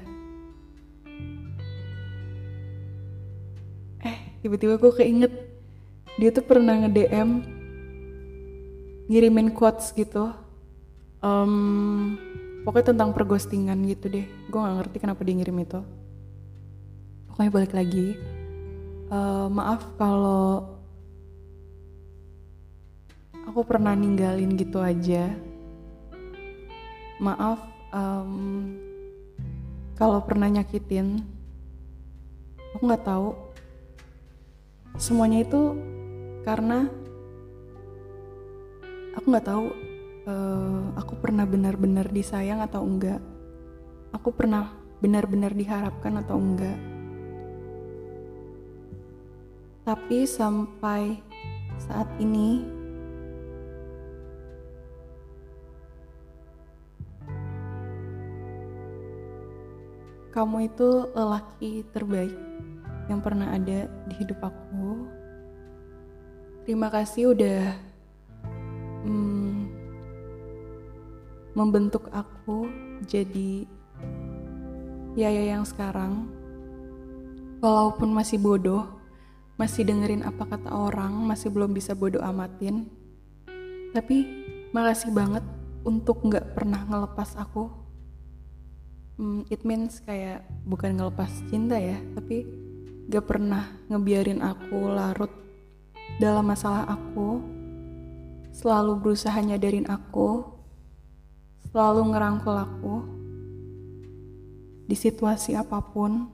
Eh 4.03 4.19
tiba-tiba 4.43 4.75
gue 4.83 4.93
keinget 4.99 5.31
dia 6.19 6.35
tuh 6.35 6.43
pernah 6.43 6.75
nge-DM 6.83 7.47
ngirimin 9.07 9.55
quotes 9.55 9.95
gitu. 9.95 10.35
Um, 11.23 12.19
pokoknya 12.63 12.95
tentang 12.95 13.11
perghostingan 13.11 13.79
gitu 13.87 14.07
deh. 14.11 14.27
Gue 14.49 14.59
nggak 14.59 14.77
ngerti 14.83 14.97
kenapa 15.03 15.21
dia 15.27 15.35
ngirim 15.35 15.59
itu. 15.63 15.81
Pokoknya 17.31 17.51
balik 17.51 17.73
lagi. 17.75 18.15
Uh, 19.13 19.47
maaf 19.53 19.85
kalau 20.01 20.73
aku 23.45 23.61
pernah 23.67 23.93
ninggalin 23.93 24.55
gitu 24.57 24.81
aja. 24.81 25.29
Maaf 27.21 27.61
um, 27.93 28.73
kalau 29.99 30.23
pernah 30.23 30.49
nyakitin. 30.49 31.23
Aku 32.79 32.89
nggak 32.89 33.05
tahu. 33.05 33.37
Semuanya 34.97 35.45
itu 35.45 35.77
karena 36.43 36.89
aku 39.15 39.27
nggak 39.29 39.47
tahu 39.47 39.92
uh, 40.27 40.95
aku 40.99 41.19
pernah 41.19 41.47
benar-benar 41.47 42.11
disayang 42.11 42.63
atau 42.63 42.83
enggak 42.83 43.21
aku 44.13 44.35
pernah 44.35 44.75
benar-benar 45.03 45.55
diharapkan 45.55 46.21
atau 46.23 46.37
enggak 46.39 46.79
tapi 49.83 50.25
sampai 50.29 51.19
saat 51.79 52.07
ini 52.23 52.63
kamu 60.33 60.73
itu 60.73 60.89
lelaki 61.13 61.85
terbaik 61.93 62.33
yang 63.13 63.21
pernah 63.21 63.53
ada 63.53 63.85
di 64.09 64.15
hidup 64.17 64.41
aku. 64.41 65.05
Terima 66.65 66.89
kasih 66.89 67.37
udah 67.37 67.77
hmm, 69.05 69.62
membentuk 71.53 72.09
aku 72.13 72.69
jadi 73.05 73.69
Yaya 75.13 75.53
yang 75.57 75.69
sekarang. 75.69 76.25
Walaupun 77.61 78.11
masih 78.17 78.41
bodoh, 78.41 78.89
masih 79.61 79.85
dengerin 79.85 80.25
apa 80.25 80.49
kata 80.49 80.73
orang, 80.73 81.13
masih 81.29 81.53
belum 81.53 81.77
bisa 81.77 81.93
bodoh 81.93 82.25
amatin. 82.25 82.89
Tapi 83.93 84.25
makasih 84.73 85.13
banget 85.13 85.45
untuk 85.85 86.25
nggak 86.25 86.57
pernah 86.57 86.81
ngelepas 86.89 87.37
aku. 87.37 87.69
Hmm, 89.21 89.45
it 89.53 89.61
means 89.69 90.01
kayak 90.01 90.49
bukan 90.65 90.97
ngelepas 90.97 91.29
cinta 91.53 91.77
ya, 91.77 92.01
tapi 92.17 92.49
gak 93.13 93.29
pernah 93.29 93.69
ngebiarin 93.93 94.41
aku 94.41 94.89
larut 94.89 95.29
dalam 96.17 96.49
masalah 96.49 96.89
aku 96.89 97.45
selalu 98.55 98.97
berusaha 98.97 99.37
nyadarin 99.37 99.85
aku 99.91 100.52
selalu 101.73 102.13
ngerangkul 102.13 102.53
aku 102.53 102.95
di 104.85 104.93
situasi 104.93 105.57
apa 105.57 105.81
pun. 105.81 106.29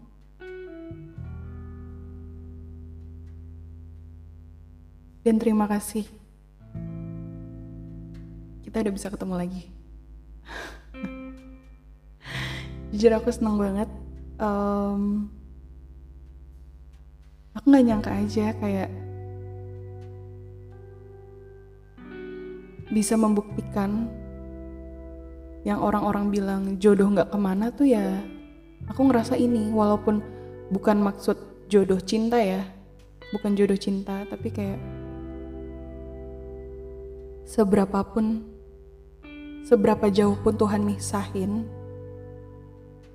Dan 5.22 5.38
terima 5.38 5.70
kasih. 5.70 6.02
Kita 8.66 8.82
udah 8.82 8.92
bisa 8.92 9.14
ketemu 9.14 9.34
lagi. 9.38 9.62
Jujur 12.90 13.12
aku 13.14 13.30
seneng 13.30 13.62
banget. 13.62 13.90
Um, 14.42 15.30
aku 17.54 17.66
nggak 17.70 17.86
nyangka 17.86 18.10
aja 18.10 18.46
kayak 18.58 18.90
bisa 22.88 23.14
membuktikan 23.20 24.08
yang 25.66 25.82
orang-orang 25.82 26.30
bilang 26.30 26.62
jodoh 26.78 27.10
nggak 27.10 27.30
ke 27.34 27.38
mana 27.38 27.70
tuh 27.74 27.88
ya 27.90 28.22
aku 28.86 29.10
ngerasa 29.10 29.34
ini 29.34 29.74
walaupun 29.74 30.22
bukan 30.70 31.02
maksud 31.02 31.34
jodoh 31.66 31.98
cinta 31.98 32.38
ya 32.38 32.62
bukan 33.34 33.58
jodoh 33.58 33.76
cinta 33.76 34.22
tapi 34.28 34.48
kayak 34.54 34.80
seberapa 37.48 38.04
pun 38.04 38.44
seberapa 39.66 40.08
jauh 40.08 40.36
pun 40.40 40.54
Tuhan 40.56 40.84
misahin 40.86 41.66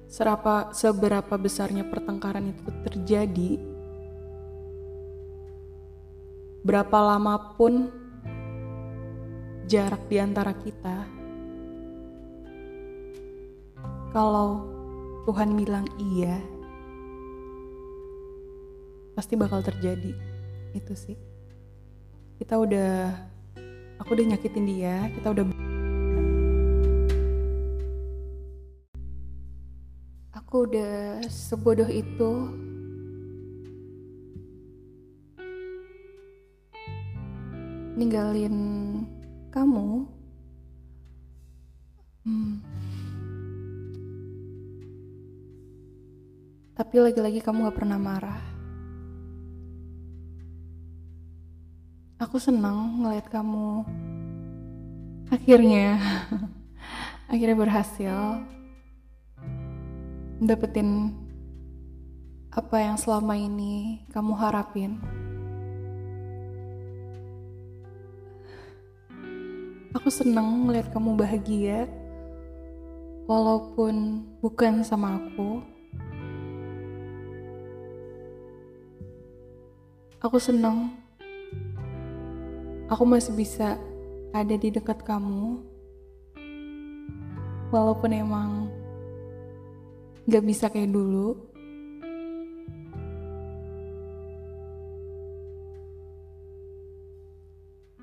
serapa 0.05 0.69
seberapa 0.75 1.33
besarnya 1.39 1.87
pertengkaran 1.89 2.53
itu 2.53 2.61
terjadi 2.85 3.51
berapa 6.61 6.97
lama 7.01 7.57
pun 7.57 7.89
jarak 9.65 10.05
di 10.05 10.17
antara 10.21 10.53
kita 10.53 11.22
kalau 14.13 14.61
Tuhan 15.25 15.57
bilang 15.57 15.89
iya, 15.97 16.37
pasti 19.17 19.33
bakal 19.33 19.65
terjadi. 19.65 20.13
Itu 20.77 20.93
sih. 20.93 21.17
Kita 22.37 22.61
udah, 22.61 23.09
aku 23.97 24.13
udah 24.13 24.25
nyakitin 24.37 24.69
dia, 24.69 25.09
kita 25.17 25.33
udah. 25.33 25.43
Aku 30.37 30.69
udah 30.69 31.25
sebodoh 31.25 31.89
itu 31.89 32.53
ninggalin 37.97 38.57
kamu. 39.49 40.05
Hmm. 42.23 42.61
Tapi 46.73 46.95
lagi-lagi 46.97 47.37
kamu 47.37 47.69
gak 47.69 47.77
pernah 47.77 48.01
marah. 48.01 48.41
Aku 52.17 52.41
senang 52.41 53.05
ngeliat 53.05 53.29
kamu 53.29 53.85
akhirnya 55.29 56.01
akhirnya 57.31 57.57
berhasil 57.57 58.41
dapetin 60.41 61.13
apa 62.49 62.77
yang 62.81 62.97
selama 62.97 63.37
ini 63.37 64.01
kamu 64.09 64.33
harapin. 64.33 64.97
Aku 69.93 70.09
senang 70.09 70.65
ngeliat 70.65 70.89
kamu 70.89 71.21
bahagia 71.21 71.85
walaupun 73.29 74.25
bukan 74.41 74.81
sama 74.81 75.21
aku. 75.21 75.72
Aku 80.23 80.39
senang 80.39 80.87
aku 82.87 83.03
masih 83.03 83.35
bisa 83.35 83.75
ada 84.31 84.55
di 84.55 84.71
dekat 84.71 85.03
kamu. 85.03 85.59
Walaupun 87.67 88.07
emang 88.15 88.71
gak 90.23 90.47
bisa 90.47 90.71
kayak 90.71 90.95
dulu. 90.95 91.35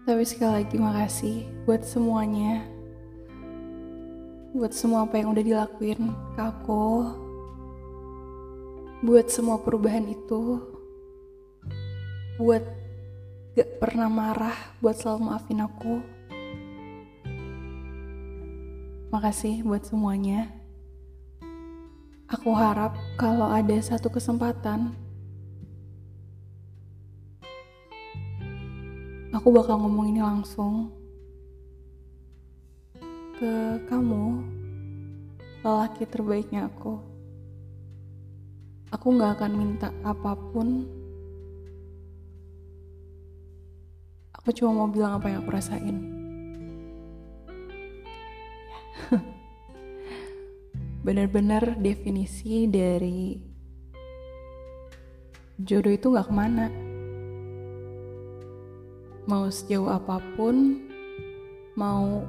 Tapi 0.05 0.21
sekali 0.29 0.61
lagi 0.61 0.77
makasih 0.77 1.49
buat 1.65 1.81
semuanya. 1.89 2.69
Buat 4.53 4.77
semua 4.77 5.09
apa 5.09 5.25
yang 5.25 5.33
udah 5.33 5.41
dilakuin 5.41 6.13
ke 6.37 6.41
aku. 6.45 7.17
Buat 9.09 9.33
semua 9.33 9.57
perubahan 9.57 10.05
itu 10.05 10.70
buat 12.41 12.65
gak 13.53 13.77
pernah 13.77 14.09
marah, 14.09 14.57
buat 14.81 14.97
selalu 14.97 15.29
maafin 15.29 15.61
aku. 15.61 16.01
Makasih 19.13 19.61
buat 19.61 19.85
semuanya. 19.85 20.49
Aku 22.33 22.57
harap 22.57 22.97
kalau 23.21 23.45
ada 23.45 23.77
satu 23.85 24.09
kesempatan, 24.09 24.97
aku 29.37 29.49
bakal 29.53 29.77
ngomong 29.77 30.09
ini 30.09 30.25
langsung 30.25 30.89
ke 33.37 33.85
kamu, 33.85 34.41
lelaki 35.61 36.09
terbaiknya 36.09 36.73
aku. 36.73 37.05
Aku 38.97 39.13
gak 39.21 39.37
akan 39.37 39.53
minta 39.53 39.93
apa 40.01 40.33
pun 40.57 41.00
Aku 44.41 44.57
cuma 44.57 44.73
mau 44.73 44.89
bilang 44.89 45.21
apa 45.21 45.29
yang 45.29 45.45
aku 45.45 45.53
rasain. 45.53 46.01
Bener-bener 51.05 51.77
definisi 51.77 52.65
dari 52.65 53.37
jodoh 55.61 55.93
itu 55.93 56.09
gak 56.17 56.25
ke 56.25 56.33
mana. 56.33 56.73
Mau 59.29 59.45
sejauh 59.53 59.93
apa 59.93 60.25
pun, 60.41 60.89
mau 61.77 62.25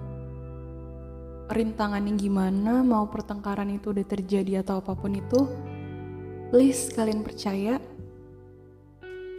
rintangan 1.47 2.03
yang 2.03 2.19
gimana, 2.19 2.83
mau 2.83 3.07
pertengkaran 3.07 3.71
itu 3.71 3.95
udah 3.95 4.03
terjadi 4.03 4.67
atau 4.67 4.83
apa 4.83 4.99
pun 4.99 5.15
itu, 5.15 5.47
please 6.51 6.91
kalian 6.91 7.23
percaya, 7.23 7.79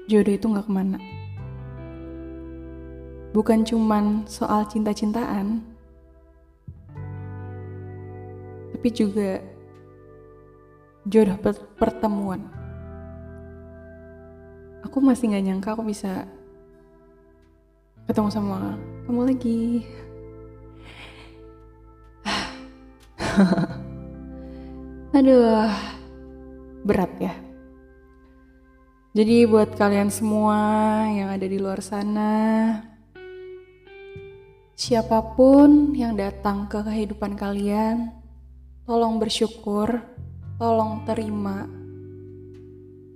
jodoh 0.09 0.33
itu 0.33 0.49
gak 0.49 0.65
ke 0.65 0.73
mana 0.73 1.12
bukan 3.33 3.64
cuman 3.64 4.29
soal 4.29 4.68
cinta-cintaan, 4.68 5.64
tapi 8.77 8.88
juga 8.92 9.40
jodoh 11.09 11.40
pertemuan. 11.81 12.45
Aku 14.85 15.01
masih 15.01 15.33
gak 15.33 15.45
nyangka 15.47 15.73
aku 15.73 15.87
bisa 15.87 16.29
ketemu 18.05 18.29
sama 18.29 18.77
kamu 19.09 19.33
lagi. 19.33 19.87
Aduh, 25.16 25.72
berat 26.85 27.12
ya. 27.22 27.33
Jadi 29.12 29.45
buat 29.45 29.76
kalian 29.76 30.09
semua 30.09 30.57
yang 31.12 31.28
ada 31.28 31.45
di 31.45 31.61
luar 31.61 31.85
sana, 31.85 32.80
Siapa 34.73 35.37
pun 35.37 35.93
yang 35.93 36.16
datang 36.16 36.64
ke 36.64 36.81
kehidupan 36.81 37.37
kalian, 37.37 38.09
tolong 38.89 39.20
bersyukur, 39.20 40.01
tolong 40.57 41.05
terima 41.05 41.68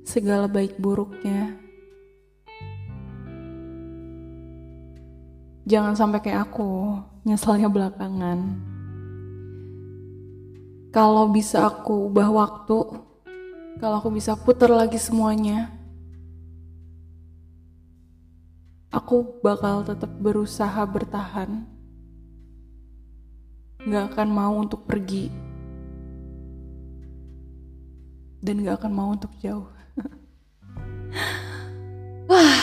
segala 0.07 0.47
baik 0.47 0.77
buruknya. 0.77 1.57
Jangan 5.67 5.99
sampai 5.99 6.23
kayak 6.23 6.47
aku, 6.47 7.03
nyeselnya 7.27 7.67
belakangan. 7.67 8.39
Kalau 10.95 11.29
bisa 11.29 11.67
aku 11.67 12.09
ubah 12.09 12.31
waktu, 12.31 12.79
kalau 13.83 13.97
aku 14.01 14.09
bisa 14.15 14.39
putar 14.39 14.73
lagi 14.73 14.97
semuanya, 14.97 15.76
aku 18.91 19.41
bakal 19.41 19.87
tetap 19.87 20.11
berusaha 20.21 20.83
bertahan. 20.87 21.65
Gak 23.87 24.05
akan 24.15 24.29
mau 24.29 24.55
untuk 24.59 24.85
pergi. 24.87 25.31
Dan 28.43 28.67
gak 28.67 28.83
akan 28.83 28.93
mau 28.93 29.09
untuk 29.15 29.31
jauh. 29.39 29.71
Wah. 32.31 32.59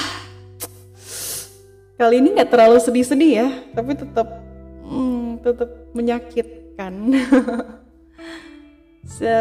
Kali 1.96 2.20
ini 2.20 2.36
gak 2.36 2.52
terlalu 2.52 2.84
sedih-sedih 2.84 3.32
ya, 3.32 3.48
tapi 3.72 3.96
tetap 3.96 4.28
hmm, 4.84 5.40
tetap 5.42 5.70
menyakit 5.96 6.48
kan 6.74 6.94
so 9.18 9.36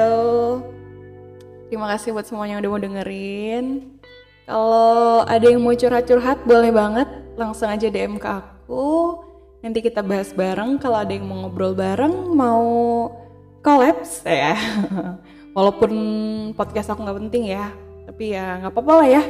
terima 1.68 1.88
kasih 1.96 2.12
buat 2.12 2.28
semuanya 2.28 2.56
yang 2.56 2.62
udah 2.64 2.72
mau 2.72 2.82
dengerin 2.82 3.91
kalau 4.42 5.22
ada 5.22 5.46
yang 5.46 5.62
mau 5.62 5.74
curhat-curhat 5.74 6.42
boleh 6.42 6.74
banget. 6.74 7.08
Langsung 7.38 7.70
aja 7.70 7.86
DM 7.86 8.18
ke 8.18 8.28
aku. 8.28 9.18
Nanti 9.62 9.78
kita 9.78 10.02
bahas 10.02 10.34
bareng. 10.34 10.82
Kalau 10.82 10.98
ada 10.98 11.12
yang 11.14 11.26
mau 11.26 11.46
ngobrol 11.46 11.72
bareng 11.78 12.34
mau 12.34 12.62
collapse 13.62 14.26
ya 14.26 14.58
walaupun 15.56 15.94
podcast 16.58 16.90
aku 16.90 17.06
nggak 17.06 17.18
penting 17.26 17.54
ya. 17.54 17.70
Tapi 18.10 18.34
ya 18.34 18.58
nggak 18.58 18.74
apa-apa 18.74 18.92
lah 18.98 19.08
ya. 19.08 19.22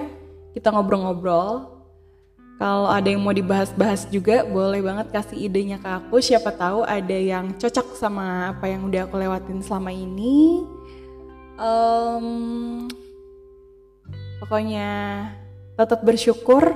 Kita 0.56 0.72
ngobrol-ngobrol. 0.72 1.68
Kalau 2.56 2.86
ada 2.88 3.08
yang 3.10 3.20
mau 3.20 3.34
dibahas-bahas 3.34 4.06
juga 4.06 4.46
boleh 4.46 4.80
banget 4.80 5.10
kasih 5.12 5.50
idenya 5.50 5.82
ke 5.82 5.88
aku. 5.88 6.22
Siapa 6.22 6.54
tahu 6.54 6.86
ada 6.86 7.16
yang 7.18 7.52
cocok 7.58 7.98
sama 7.98 8.54
apa 8.54 8.70
yang 8.70 8.86
udah 8.86 9.04
aku 9.04 9.18
lewatin 9.18 9.60
selama 9.60 9.90
ini. 9.90 10.62
Um, 11.58 12.86
pokoknya 14.42 14.90
tetap 15.78 16.02
bersyukur. 16.02 16.74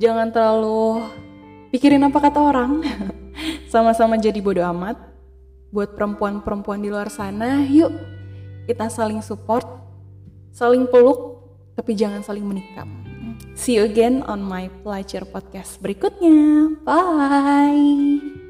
Jangan 0.00 0.32
terlalu 0.32 1.04
pikirin 1.70 2.02
apa 2.08 2.18
kata 2.18 2.40
orang. 2.40 2.80
Sama-sama 3.72 4.16
jadi 4.16 4.40
bodoh 4.40 4.64
amat. 4.72 4.96
Buat 5.68 5.92
perempuan-perempuan 5.92 6.80
di 6.80 6.88
luar 6.88 7.10
sana 7.10 7.66
yuk 7.66 7.90
kita 8.64 8.88
saling 8.88 9.20
support 9.20 9.66
saling 10.54 10.86
peluk 10.88 11.42
tapi 11.74 11.92
jangan 11.98 12.22
saling 12.22 12.46
menikam. 12.46 12.88
See 13.58 13.78
you 13.78 13.86
again 13.86 14.22
on 14.26 14.42
my 14.42 14.70
Pelajar 14.82 15.26
podcast 15.26 15.82
berikutnya. 15.82 16.78
Bye 16.86 18.43